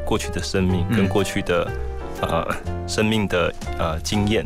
[0.05, 1.71] 过去的生命跟过去的
[2.21, 2.45] 呃
[2.85, 4.45] 生命的呃经验，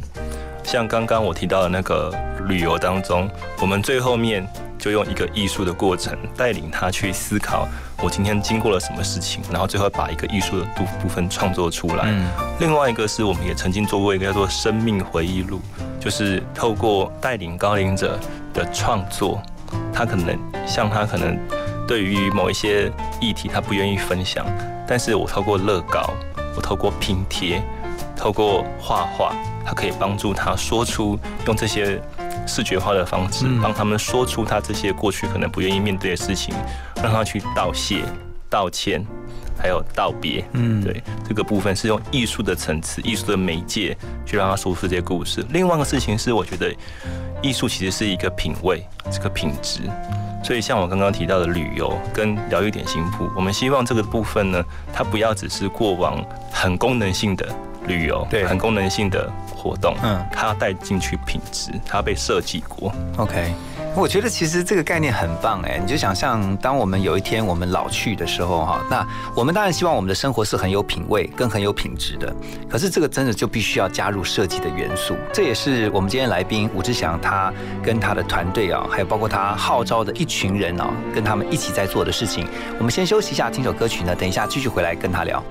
[0.67, 2.13] 像刚刚我提到的那个
[2.45, 3.29] 旅游当中，
[3.61, 4.45] 我们最后面
[4.77, 7.65] 就用一个艺术的过程带领他去思考
[8.03, 12.13] 我今天经过了什么事情，然后最后把一个艺术的部部分创作出来。
[12.59, 15.61] 另外一个是我们也曾经做过一个叫做生命回忆录，
[16.01, 18.19] 就是透过带领高龄者
[18.53, 19.41] 的创作。
[19.93, 21.39] 他可能像他可能
[21.87, 24.45] 对于某一些议题他不愿意分享，
[24.85, 26.09] 但是我透过乐高，
[26.57, 27.63] 我透过拼贴，
[28.17, 29.33] 透过画画，
[29.65, 32.01] 他可以帮助他说出用这些
[32.47, 36.53] 视觉化的方式，帮他们说出他这些过去可能不愿意面对的事情，
[37.01, 38.03] 让他去道谢、
[38.49, 39.05] 道歉，
[39.57, 40.43] 还有道别。
[40.53, 45.45] 嗯，对，这个部分是用艺术的层次、艺术的媒介去让他说出这些故事。
[45.51, 46.73] 另外一个事情是，我觉得。
[47.39, 49.81] 艺术其实是一个品味，这个品质。
[50.43, 56.19] 所以像我刚刚提到的旅游跟疗愈点心铺，我们希望这个部分呢，它不要只是过往
[56.51, 57.47] 很功能性的
[57.87, 62.93] 旅游，对，很功能性的活动，嗯，它要带进去品质，它被设计过。
[63.17, 63.53] OK。
[63.95, 69.03] 我觉得其实这个概念很棒哎，你就想象当我们有一天我们老去的时候哈，那
[69.35, 72.31] 我们当然希望我们的生活是很有品味跟很有品质的。
[72.69, 82.47] 可是这个真的就必须要加入设计的元素，这也是我们今天来宾吴志祥他跟他的团队啊，还有包括他号召的一群人啊，跟他们一起在做的事情。
[82.77, 85.43] 我们先休息一下，听首歌曲呢，等一下继续回来跟他聊。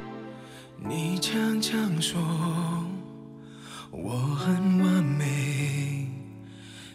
[0.88, 2.20] 你常常说
[3.90, 6.06] 我很完美，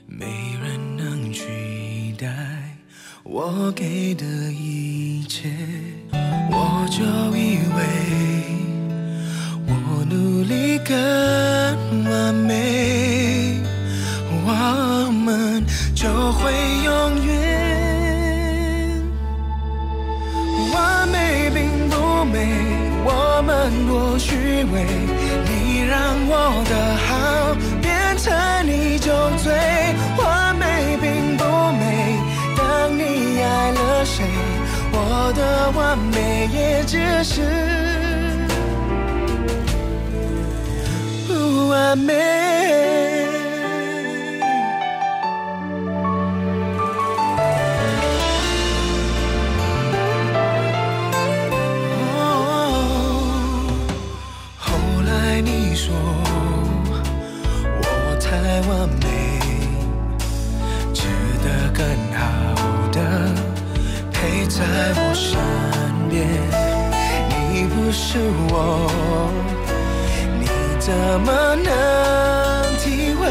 [0.08, 2.28] 没人能取代。
[3.24, 5.50] 我给的一切，
[6.14, 7.04] 我就
[7.36, 7.80] 以为
[9.68, 10.96] 我努力更
[12.10, 13.60] 完美，
[14.46, 16.52] 我们就会
[16.84, 17.32] 永远。
[20.74, 22.40] 完美并不美，
[23.04, 24.36] 我们多虚
[24.72, 24.86] 伪。
[25.46, 26.74] 你让我的
[27.08, 28.32] 好变成
[28.66, 29.12] 你就
[29.44, 29.82] 醉。
[34.04, 34.26] 谁？
[34.92, 37.42] 我的完美也只是
[41.28, 43.31] 不完美。
[58.52, 59.08] 太完美，
[60.94, 61.08] 值
[61.42, 62.20] 得更好
[62.92, 63.00] 的
[64.12, 64.60] 陪在
[64.94, 65.40] 我身
[66.10, 66.28] 边，
[67.30, 68.92] 你不是我，
[70.38, 70.44] 你
[70.82, 70.92] 怎
[71.22, 71.32] 么
[71.64, 71.70] 能
[72.80, 73.22] 体会？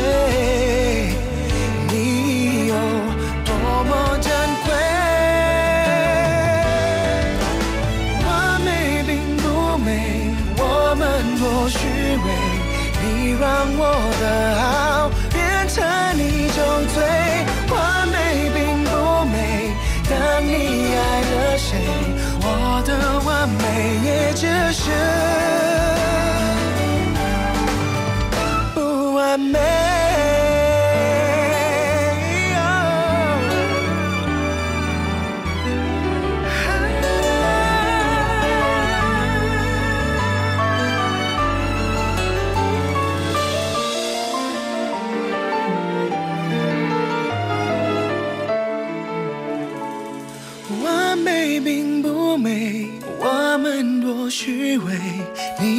[1.90, 2.74] 你有
[3.44, 3.52] 多
[3.84, 3.92] 么
[4.22, 4.32] 珍
[4.64, 4.72] 贵？
[8.24, 11.02] 完美并不美，我们
[11.38, 11.76] 多虚
[12.24, 12.26] 伪，
[13.02, 13.04] 你
[13.38, 13.44] 让
[13.76, 13.80] 我
[14.18, 14.24] 的
[14.62, 14.99] 爱。
[15.70, 15.86] 变成
[16.18, 16.60] 你就
[16.92, 17.00] 醉，
[17.72, 18.90] 完美并不
[19.26, 19.70] 美。
[20.08, 20.50] 当你
[20.96, 21.78] 爱了谁，
[22.42, 22.90] 我的
[23.20, 23.62] 完美
[24.04, 24.90] 也只是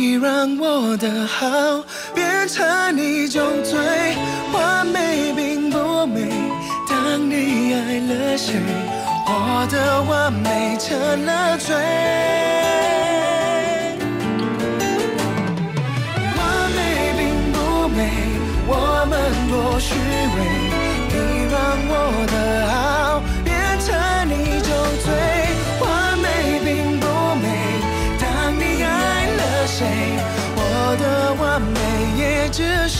[0.02, 1.46] 你让我的好
[2.16, 3.78] 变成一种罪，
[4.52, 6.28] 完美并不美。
[6.90, 8.56] 当你爱了谁，
[9.28, 11.76] 我的完美成了罪。
[16.36, 16.42] 完
[16.72, 16.80] 美
[17.20, 17.22] 并
[17.54, 18.00] 不美，
[18.66, 19.14] 我们
[19.52, 19.94] 多虚
[20.34, 20.36] 伪。
[21.14, 21.16] 你
[21.54, 21.94] 让我
[22.34, 22.36] 的
[22.74, 22.81] 好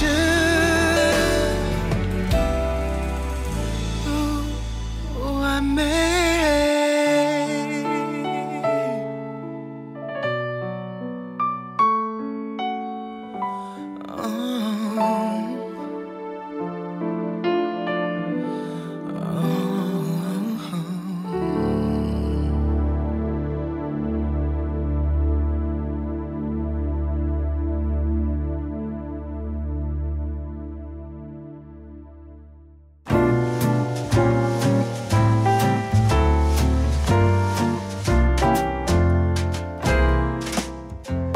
[0.02, 0.51] 是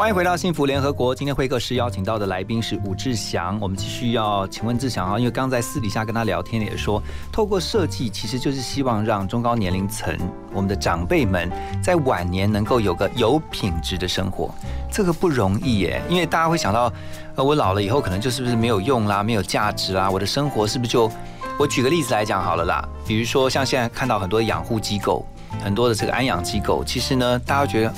[0.06, 1.12] 欢迎回到幸福联合国。
[1.12, 3.58] 今天会客室邀请到的来宾是武志祥。
[3.60, 7.02] 我们继续要请问志祥啊，因为刚在私底下跟他聊天也说，
[7.32, 10.16] 透过设计其实就是希望让中高年龄层
[10.52, 11.50] 我们的长辈们
[11.82, 14.54] 在晚年能够有个有品质的生活。
[14.92, 16.92] 这个不容易耶，因为大家会想到，
[17.34, 21.10] 呃，我老了以后可能就是不是没有用啦，没有价值啦，我的生活是不是就……
[21.58, 25.26] 我举个例子来讲好了啦，比如说像现在看到很多养护机构，
[25.64, 27.92] 很多的这个安养机构，其实呢，大家觉得。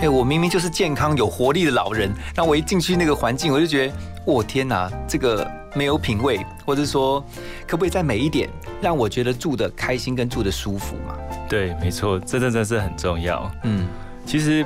[0.00, 3.92] 哎，我明明就是健康有活力的老人，那我一进去那个环境，我就觉得，
[4.24, 5.44] 我天哪，这个
[5.74, 7.20] 没有品味，或者说，
[7.66, 8.48] 可不可以再美一点，
[8.80, 11.16] 让我觉得住的开心跟住的舒服嘛？
[11.48, 13.50] 对，没错，这真的是很重要。
[13.64, 13.88] 嗯，
[14.24, 14.64] 其实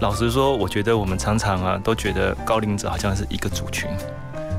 [0.00, 3.88] 老实说，我觉得我们常常啊，都觉得高龄者好像是一个族群。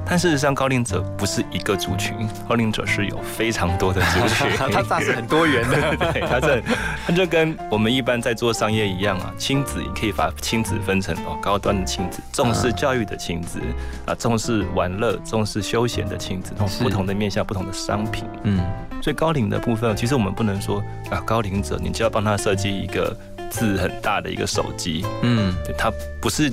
[0.08, 2.16] 但事实上，高龄者不是一个族群，
[2.48, 6.62] 高龄者是有非常多的族群， 他 他是很多元的，对，他这
[7.08, 13.60] 它就跟我们一般在做商业一样啊，亲子也可以把亲子分成哦，高端的亲子，重视教育的亲子
[14.06, 18.64] 啊，重视玩乐、重视休闲的亲子，不同的面向、不同的商品，嗯，
[19.02, 23.16] 所以高龄的部分，其实我们不能说啊，高龄者你就要帮他设计一个
[23.50, 25.92] 字很大的一个手机，嗯，他
[26.22, 26.52] 不是。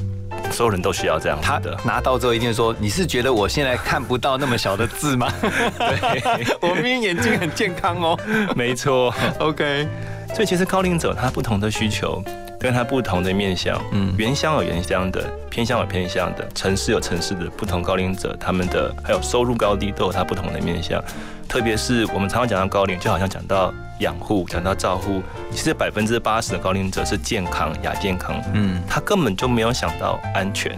[0.52, 8.18] 所有人都需要这样他的拿到之后一定说：“你是觉得我现在看不到那么小的字吗？”对， 我明明眼睛很健康哦。
[8.54, 9.88] 没错，OK。
[10.34, 12.22] 所以其实高龄者他不同的需求，
[12.58, 21.02] 跟他不同的面向，嗯，原乡有原乡的，偏向有偏向的，城市有城市的不同高龄者，他们的还有收入高低都有他不同的面向。
[21.48, 30.76] 特别是我们常常讲到高龄，就好像讲到养护，讲到照护，其实百分之八十的高龄者是健康亚健康，嗯，他根本就没有想到安全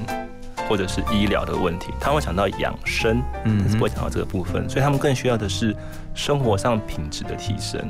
[0.68, 5.74] 或者是医疗的问题，他会想到养生，嗯，是不会想到这个部分，所以他们更需要的是
[6.14, 7.80] 生活上品质的提升。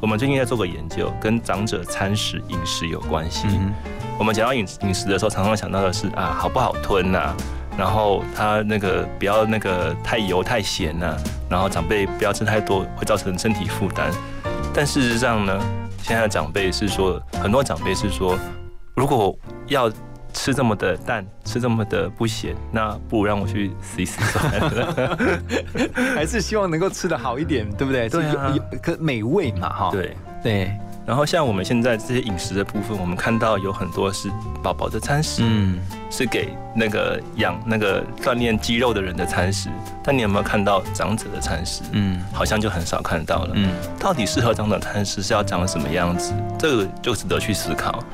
[0.00, 3.46] 我们最近在做个研究，跟长者餐食饮食有关系。
[4.18, 7.32] 我们讲到饮饮食的时候，常常想到的是啊，好不好吞呐？
[7.78, 11.16] 然后他那个不要那个太油太咸呐，
[11.48, 14.10] 然后长辈不要吃太多，会造成身体负担。
[14.74, 15.60] 但事实上呢，
[16.02, 18.38] 现在的长辈是说，很多长辈是说，
[18.96, 19.90] 如果要
[20.32, 25.18] 吃这么的淡，吃这么的不咸，那不如让我去死一死算了。
[26.16, 28.08] 还是希望能够吃的好一点，对不对？
[28.08, 29.90] 对啊，可美味嘛，哈。
[29.92, 30.72] 对对。
[31.04, 34.30] 然后像我们现在这些饮食的部分，我们看到有很多是
[34.62, 35.78] 宝宝的餐食，嗯，
[36.12, 39.70] 是给那个养那个锻炼肌肉的人的餐食，
[40.04, 41.80] 但你有没有看到长者的餐食？
[41.92, 43.52] 嗯，好像就很少看到了。
[43.54, 46.34] 嗯，到底适合长者餐食是要长什么样子？
[46.58, 48.04] 这个就值得去思考。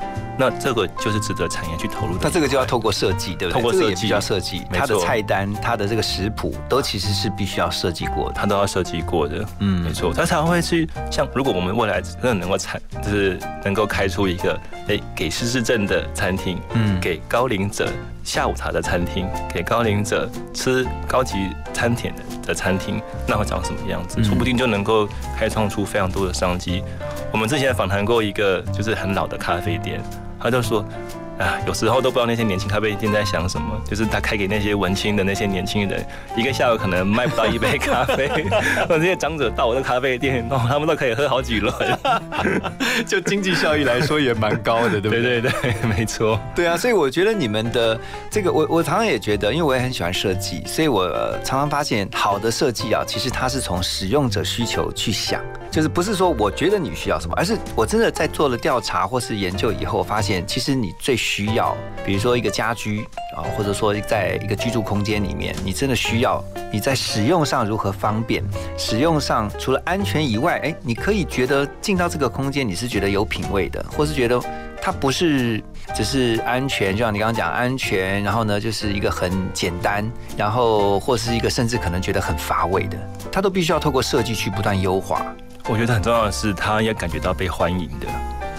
[0.41, 2.21] 那这个就是值得产业去投入的。
[2.23, 3.61] 那这个就要透过设计，对不对？
[3.61, 9.45] 透过设计要设计，它的菜单、它的这个食谱都其实是必须要设计过的，它都要设计过的。
[9.59, 17.88] 嗯，没错，它才会去像如果我们未来真的能够产，就是能够开出一个哎给失智症的餐厅，嗯，给高龄者
[18.23, 21.35] 下午茶的餐厅，给高龄者吃高级
[21.73, 24.23] 餐点的的餐厅，那会长什么样子？
[24.23, 26.83] 说不定就能够开创出非常多的商机。
[27.31, 30.01] 我们之前访谈过一个就是很老的咖啡店。
[30.39, 30.85] 他就说。
[31.39, 38.29] 啊，有时候都不知道那些年轻咖啡店在想什么，就是他开给那些文青的那些年轻人，一个下午可能卖不到一杯咖啡，
[38.89, 41.73] 这些长者到我的咖啡店，哦，他们都可以喝好几轮，
[43.07, 45.21] 就经济效益来说也蛮高的，对不对？
[45.21, 46.37] 对对对， 没错。
[46.53, 47.97] 对啊，所以我觉得你们的
[48.29, 51.09] 这个，我我常常也觉得，因为我也很喜欢设计，所以我
[51.43, 61.19] 常常发现好的设计啊，其实它是从使用者需求去想，就是不是说我觉得你需要什么，而是我真的在做了调查或是研究以后，发现其实你最。
[61.19, 63.05] 需要，比如说一个家居
[63.35, 66.41] 啊，或者说在一个居住空间里面，你真的需要
[66.71, 68.41] 你在使用上如何方便？
[68.77, 74.41] 使用上除了安全以外，哎，你可以觉得进到这个空间，你是觉得有品味的，或是觉得
[74.81, 75.61] 它不是
[75.93, 82.97] 只是安全，就像你刚刚讲安全，然后呢就是一个很简单，然后或是一个甚至可能觉得很乏味的，
[83.29, 85.21] 它都必须要透过设计去不断优化。
[85.69, 88.07] 我觉得很重要的是，他要感觉到被欢迎的。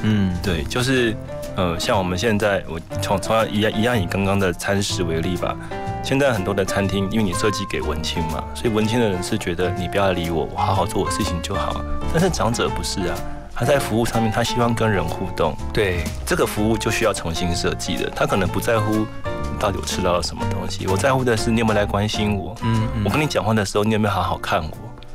[0.02, 1.16] 嗯，对，就是。
[1.56, 5.54] 呃，像我们现在，我从从一样一样以刚刚的餐食为例吧。
[6.02, 11.84] 现在很多的餐厅，因为你设计给文青嘛，所以文青的人是觉得你不要理我，我好好做我事情就好。
[12.12, 13.14] 但是长者不是啊，
[13.52, 15.54] 他在服务上面，他希望跟人互动。
[15.72, 18.08] 对，这个服务就需要重新设计的。
[18.14, 22.54] 他可能不在乎你到底我吃到了什么东西，我在乎的是你有没有来关心我。
[22.62, 24.70] 嗯，我跟你讲话的时候，你有没有好好看我？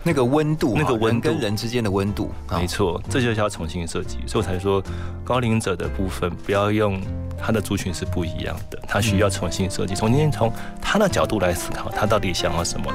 [0.05, 4.19] 那个温度，那个温跟人之间的温度，没错，这就是要重新设计。
[4.27, 4.81] 所以我才说，
[5.23, 7.01] 高龄者的部分不要用
[7.37, 12.85] 他的族群是不一样的，他需要重新设计，重新从他的角度来思考，他到底想要什么。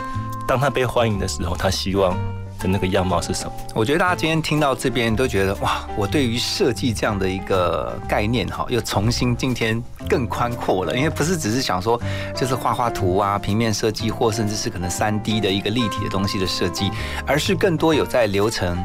[0.46, 2.16] 当他被欢迎的时候，他希望。
[2.60, 3.52] 的那个样貌是什么？
[3.74, 10.96] 我觉得大家今天听到这边都觉得哇，我对于设计这样的一个概念哈，又重新今天更宽阔了。
[10.96, 12.00] 因为不是只是想说
[12.36, 16.90] 就是画画图啊、平面设计，或甚至是可能三 D 的一个立体的东西的设计，
[17.26, 18.76] 而是更多有在流程，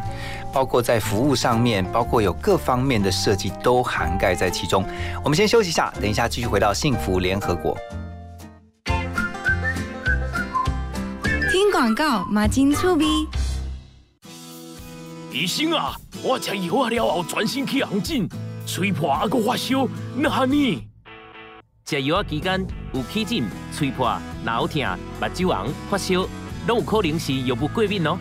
[0.53, 4.85] 包括在服务上面，包括有各方面的设计都涵盖在其中。
[5.23, 7.77] 我们先休息一下，等一下继续回到幸福联合国。
[11.51, 13.27] 听广告，马金粗逼。
[15.35, 18.25] 医生啊，我吃药啊了后，全身起红疹，
[18.65, 20.87] 吹破还阁发烧，那哈呢？
[21.83, 23.43] 吃药期间有起疹、
[23.75, 24.81] 吹破、脑疼、
[25.19, 26.25] 目睭红、发烧，
[26.65, 28.17] 都有可能是药物过敏哦。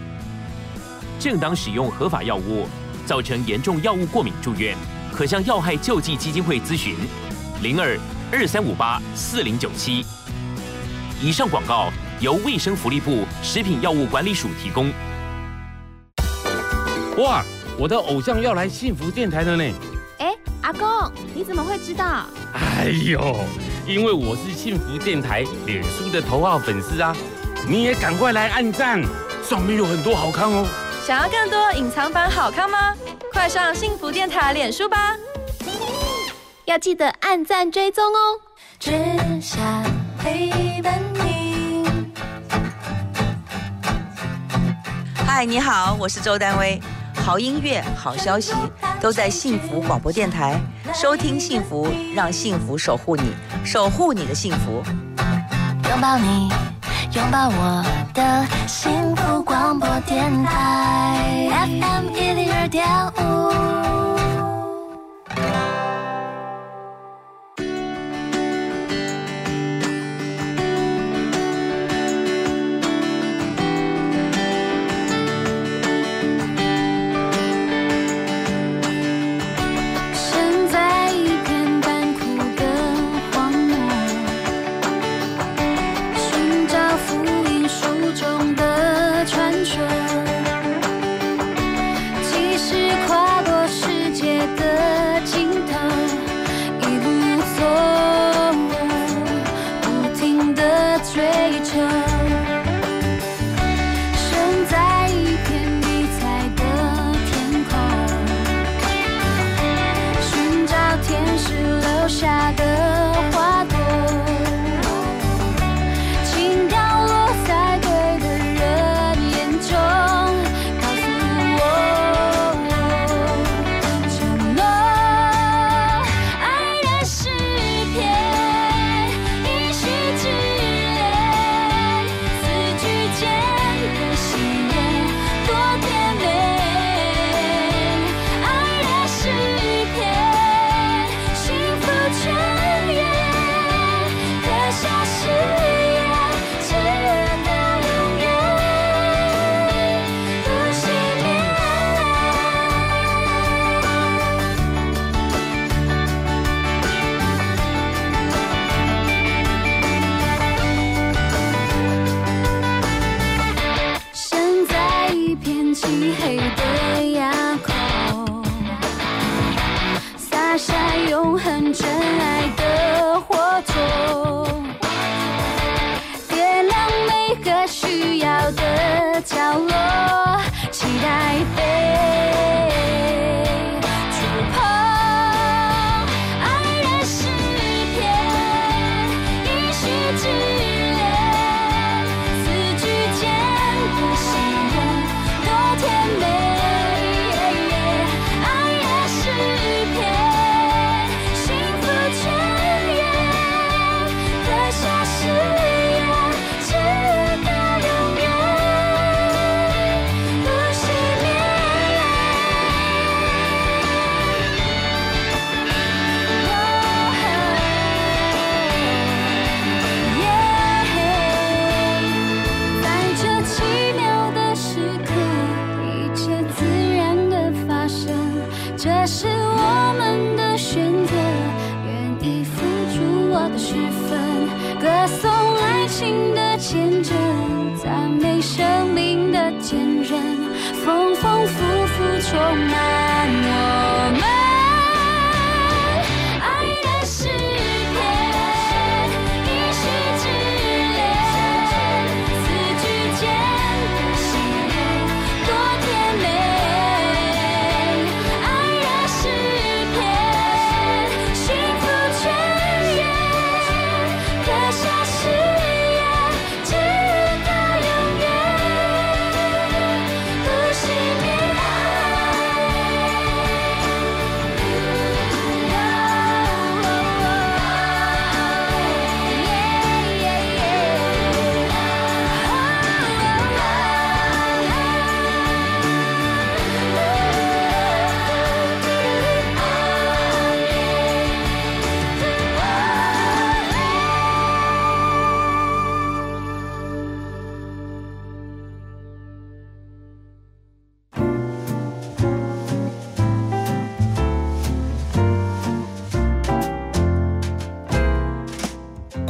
[1.21, 2.67] 正当使用合法药物，
[3.07, 4.77] 造成严重药物过敏住院，
[5.13, 6.97] 可向药害救济基金会咨询：
[7.63, 7.97] 零二
[8.33, 10.05] 二三五八四零九七。
[11.23, 14.93] 以上广告由卫生福利部食品药物管理署提供。
[17.19, 17.45] 哇，
[17.79, 19.73] 我的偶像要来幸福电台了呢！
[20.19, 20.89] 哎，阿公，
[21.33, 22.25] 你怎么会知道？
[22.55, 23.37] 哎呦，
[23.87, 27.15] 因为我是幸福电台脸书的头号粉丝啊！
[27.69, 29.01] 你也赶快来按赞，
[29.45, 30.67] 上面有很多好看哦。
[31.07, 32.93] 想要更多隐藏版好看吗？
[33.33, 35.17] 快上幸福电台脸书吧！
[36.65, 38.41] 要记得按赞追踪哦。
[38.81, 38.91] 只
[39.41, 39.63] 想
[40.19, 41.87] 陪伴你。
[45.25, 46.81] 嗨，你好，我是周丹薇。
[47.25, 48.53] 好音乐、好消息
[49.01, 50.61] 都在幸福广播电台，
[50.93, 53.33] 收听幸福，让幸福守护你，
[53.65, 54.83] 守护你的幸福。
[55.89, 56.51] 拥抱你，
[57.15, 64.04] 拥抱我的幸福广播电台，FM 一零二点五。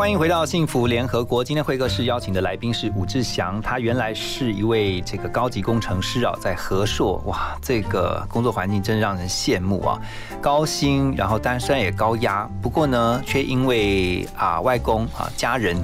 [0.05, 1.43] 欢迎回到幸福联合国。
[1.43, 9.99] 今天会客室邀请的来宾是武志祥，他原来是一位这个高级工程师啊，在和硕，哇，这个工作环境真让人羡慕啊，
[10.43, 15.75] 高薪，然后当然虽然也高压，不过呢，却因为啊外公啊家人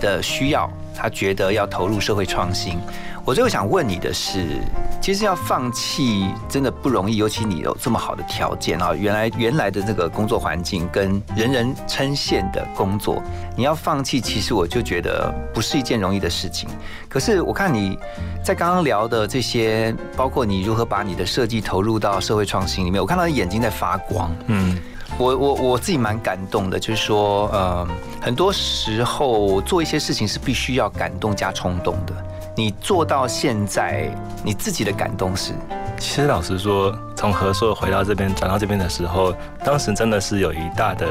[0.00, 2.78] 的需要，他觉得要投入社会创新。
[3.26, 4.60] 我最后想问你的是，
[5.00, 13.22] 其实要放弃真的不容易，尤其你有这么好的条件啊，原来原来的这个工作环境跟人人称羡的工作，
[13.56, 16.68] 你要放弃，其实我就觉得不是一件容易的事情。
[17.08, 17.98] 可是我看你
[18.44, 24.78] 在刚刚聊的这些，包括你如何把你的设计投入到社会创新里面，我看到你眼睛在发光，嗯。
[25.16, 27.86] 我我我自己蛮感动的，就是说，呃，
[28.20, 32.12] 很多时候做一些事情是必须要感动加冲动的。
[32.56, 34.08] 你做到现在，
[34.44, 35.52] 你自己的感动是？
[35.98, 39.34] 其实老实说，从合作回到这边转到这边的时候，
[39.64, 41.06] 当时真的是有一大的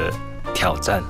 [0.54, 1.02] 挑战，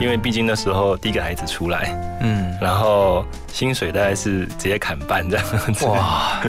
[0.00, 5.86] 因为毕竟那时候第一个孩子出来，嗯，然后薪水大概是直接砍半这样子。
[5.86, 6.40] 哇！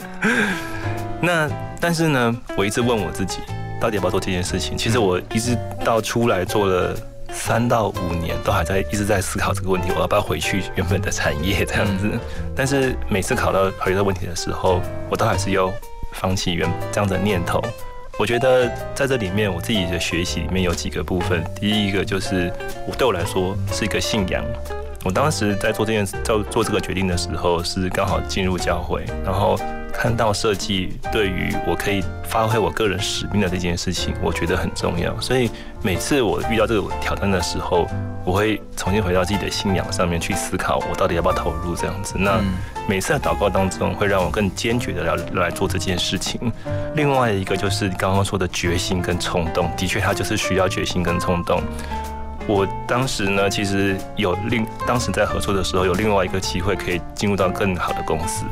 [1.20, 1.48] 那
[1.80, 3.38] 但是呢，我一直问我自己。
[3.80, 4.78] 到底要不要做这件事情？
[4.78, 6.96] 其实我一直到出来做了
[7.34, 12.08] 三到五年，都还在一直在思考这个问题：我要不要回去原本的产业这样子？
[12.56, 14.80] 但是每次考到回到问题的时候，
[15.10, 15.70] 我都还是要
[16.12, 17.60] 放弃原这样的念头。
[18.18, 21.44] 我觉得在这里面，我自己的学习里面有几个部分。
[21.56, 22.50] 第一个就是
[22.86, 24.42] 我对我来说是一个信仰。
[25.04, 29.58] 我当时在做这件做做这个决定的时候，是刚好进入教会，然后。
[29.94, 35.18] 看到设计对于我可以发挥我个人使命的这件事情，我觉得很重要。
[35.20, 35.50] 所以
[35.82, 37.86] 每次我遇到这个挑战的时候，
[38.24, 42.16] 我会重新回到自己的信仰上面去思考，我到底要不要投入这样子。
[42.18, 42.40] 那
[42.86, 46.52] 每次的祷告当中，会让我更坚决的来来做这件事情。
[46.94, 51.62] 另外一个就是刚刚说的决心跟冲动，的确，它就是需要决心跟冲动。
[52.46, 58.44] 我当时呢，其实有另当时在合作的时候，有另外一个机会可以进入到更好的公司，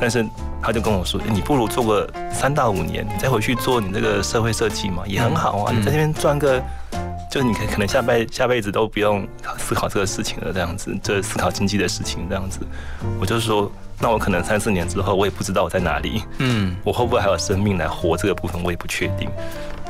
[0.00, 0.26] 但是。
[0.60, 5.72] 他就跟我说：“你不如做个三到五年，你再回去做你这个社会设计嘛，也很好啊。
[5.72, 6.60] 你在这边赚个，
[7.30, 9.24] 就是你可可能下辈下辈子都不用
[9.56, 12.58] 思考这个事情了，这样子，就思考经济的事情这样子。
[13.20, 13.70] 我就说，
[14.00, 19.30] 那我可能三四年之后，我也不知道我在哪里，嗯，我会不会还有生命来活这个部分，我也不确定。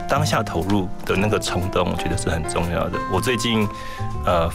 [0.08, 2.98] 当下投入的那个冲动，我觉得是很重要的。
[3.12, 3.68] 我最近，
[4.24, 4.50] 呃，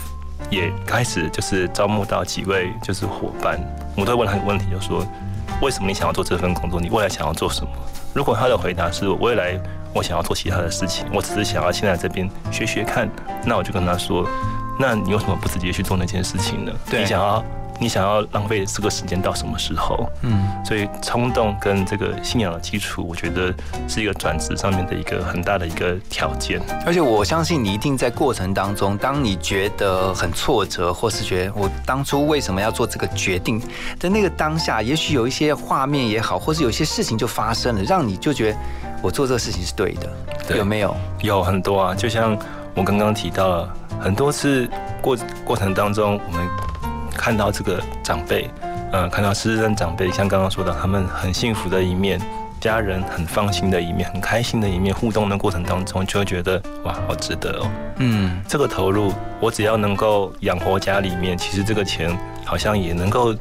[0.49, 3.59] 也开始就是招募到几位就是伙伴，
[3.95, 5.05] 我都问他一个问题，就说。”
[5.61, 6.81] 为什么你想要做这份工作？
[6.81, 7.69] 你未来想要做什么？
[8.13, 9.57] 如果他的回答是未来
[9.93, 13.07] 我想要做其他的事情，我只是想要现在这边学学看，
[13.45, 14.27] 那我就跟他说，
[14.77, 16.71] 那你为什么不直接去做那件事情呢？
[16.91, 17.41] 你想要。
[17.83, 20.09] 你想要浪费这个时间到什么时候？
[20.21, 23.53] 嗯，所以冲动跟这个信仰的基础，我觉得
[23.89, 26.61] 是一个转职上面的一个很大的一个条件。
[26.85, 33.61] 而且我相信你一定在过程当中，当你觉得很挫折，或是觉得我当初为什么要做这个决定
[33.99, 38.57] 的那个当下，也许有一些画面也好，或是有些事情就发生了，让你就觉得
[39.01, 40.95] 我做这个事情是对的，有没有？
[41.19, 42.37] 有很多啊，就像
[42.75, 44.69] 我刚刚提到了很多次
[45.01, 46.47] 过过程当中，我们。
[47.13, 48.49] 看到这个长辈，
[48.91, 52.19] 嗯，看到失智长辈，像刚刚说的，他们很幸福的一面，
[52.59, 57.69] 家人很放心的一面，很开心的一面，互动的过程当中，就会觉得哇，好值得哦。
[57.97, 63.35] 嗯，这个投入，我只要能够养活家里面，其实这个钱好像也能够，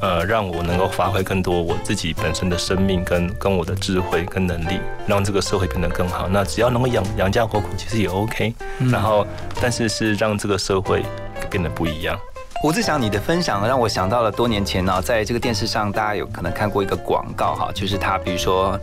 [0.00, 6.28] 呃，让我能够发挥更多我自己本身的生命跟跟我的智慧跟能力，让这个社会变得更好。
[6.28, 8.54] 那只要能够养养家活口，其实也 OK。
[8.90, 9.26] 然后，
[9.60, 11.02] 但是是让这个社会
[11.48, 12.18] 变得不一样。
[12.64, 18.80] 胡志祥，你的分享让我想到了多年前呢，在这个电视上，大家有可能看过一个广告哈，就是他比如说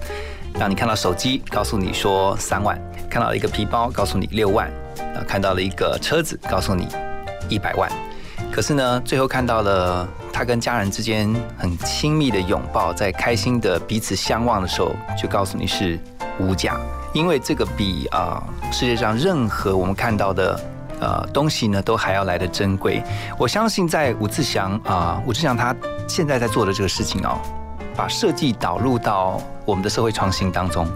[0.54, 2.78] 让你看到手机，告诉你说三万；
[3.10, 4.68] 看到了一个皮包，告诉你六万；
[5.00, 6.90] 啊，看到了一个车子，告诉你
[7.50, 7.92] 一百万。
[8.52, 16.00] 可是呢，最后看到了他跟家人之间很亲密的拥抱，在开心的彼此相望的时候，就告诉你是
[16.40, 16.80] 无价，
[17.14, 20.60] 因为这个比啊世界上任何我们看到的
[21.02, 23.04] 呃东西呢都还要来的珍贵。
[23.38, 25.76] 我相信在伍志祥啊，伍志祥他
[26.08, 27.38] 现在在做的这个事情哦，
[27.96, 30.88] 把设计导入到我们的社会创新当中。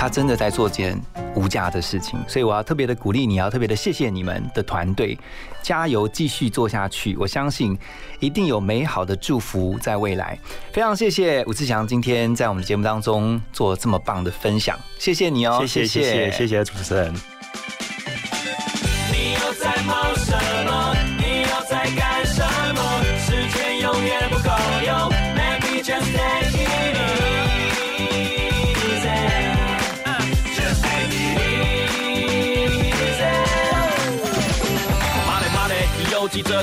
[0.00, 0.96] 他真的在做件
[1.34, 5.18] 无价的事情，所以我要特别的鼓励你，要特别的谢谢你们的团队，
[5.60, 7.16] 加油，继续做下去。
[7.16, 7.76] 我相信
[8.20, 10.38] 一定有美好的祝福在未来。
[10.72, 17.12] 非常谢谢伍志祥今天在我们的节目当中做这么棒的分享，谢谢你哦，谢谢谢谢谢谢主持人。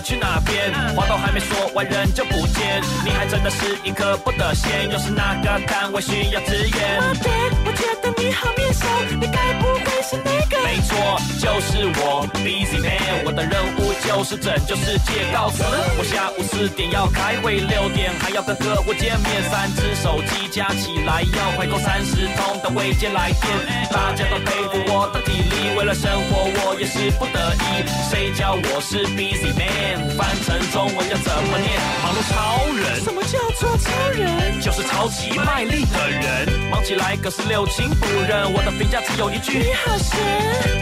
[0.01, 0.71] 去哪边？
[0.95, 2.81] 话都还没说完，人就不见。
[3.03, 7.94] 你还真的是一颗不得闲，又是哪个单位需要支援？
[8.17, 8.85] 你好面熟，
[9.19, 10.61] 你该不会是那个？
[10.63, 13.25] 没错，就是我，Busy Man。
[13.25, 15.25] 我的任务就是拯救世界。
[15.33, 15.63] 告辞，
[15.97, 19.41] 我下午四点要开会，六点还要跟客户见面。
[19.49, 23.49] 三只手机加起来要回购三十通的未接来电。
[23.89, 27.85] 大家都佩服我的体力，为了生活我也是不得已。
[28.09, 31.73] 谁叫我是 Busy？man，翻成中文要怎么念？
[32.03, 33.01] 忙碌超人？
[33.03, 34.61] 什么叫做超人？
[34.61, 38.51] 就是超级卖力的人，忙起来可是六亲不认。
[38.53, 40.17] 我的评价只有一句：你好神。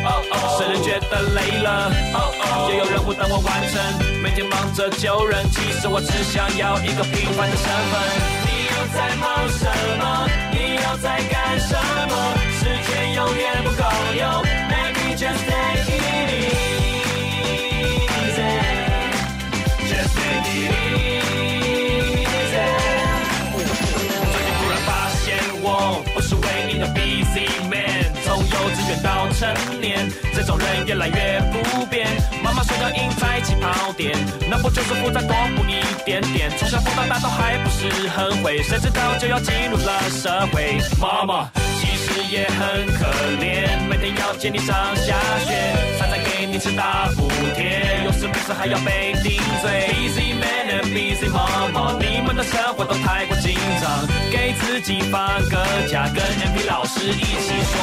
[0.06, 1.92] 哦哦，谁人觉得累了？
[2.14, 3.80] 哦哦，也有任务等我完成。
[4.22, 7.94] 每天忙着救人，其实我只想要一个平凡的身份。
[8.46, 9.64] 你又在忙什
[10.00, 10.28] 么？
[10.52, 11.76] 你又在干什
[12.10, 12.16] 么？
[12.60, 13.84] 时间永远不够
[14.16, 14.24] 用
[14.72, 15.83] ，Maybe just take
[26.94, 32.08] Busy man，从幼稚园到成年，这种人越来越普遍。
[32.44, 34.18] 妈妈说要赢在起跑点，
[34.50, 36.52] 那不就是不再多补一点点？
[36.58, 40.78] 从小到大都还不是很会，谁知道就要进入了社会。
[41.00, 43.06] 妈妈其实也很可
[43.40, 45.16] 怜，每天要接你上下
[45.46, 45.54] 学，
[46.00, 49.90] 才能给你吃大补贴，有时没事还要被顶嘴。
[49.90, 53.90] Busy man and busy mama，你们的生活都太过紧张，
[54.32, 57.82] 给自己放个假，跟 MP 老师一起说。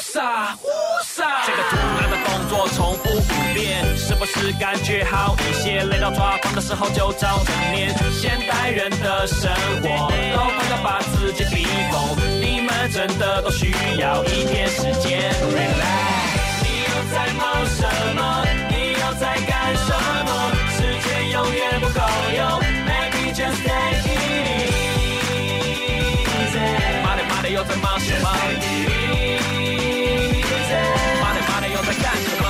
[0.00, 0.70] 撒呼
[1.04, 5.84] 撒，这个突然的动作重复五遍，是不是感觉好一些？
[5.84, 7.94] 累到抓狂的时候就找正念。
[8.18, 9.50] 现代人的生
[9.82, 15.30] 活都快要把自己逼疯，你们真的都需要一点时间。
[15.30, 16.11] Relax，
[17.12, 17.82] 在忙什
[18.16, 18.20] 么？
[18.70, 19.88] 你又在干什
[20.26, 20.30] 么？
[20.76, 22.00] 时间永远不够
[22.36, 22.40] 用
[22.86, 24.12] ，Maybe just take it
[26.32, 26.56] easy。
[27.04, 28.26] 妈的妈的又在忙什么
[31.20, 32.42] ？money money 又在忙什么？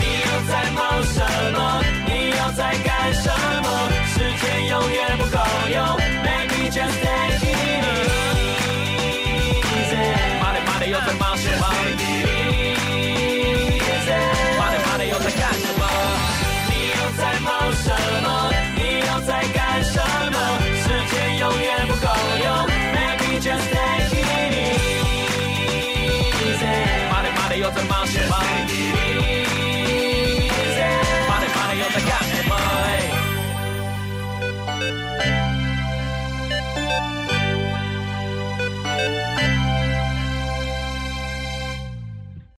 [0.00, 1.16] 你又在忙什
[1.52, 1.58] 么？
[2.06, 2.89] 你又在干？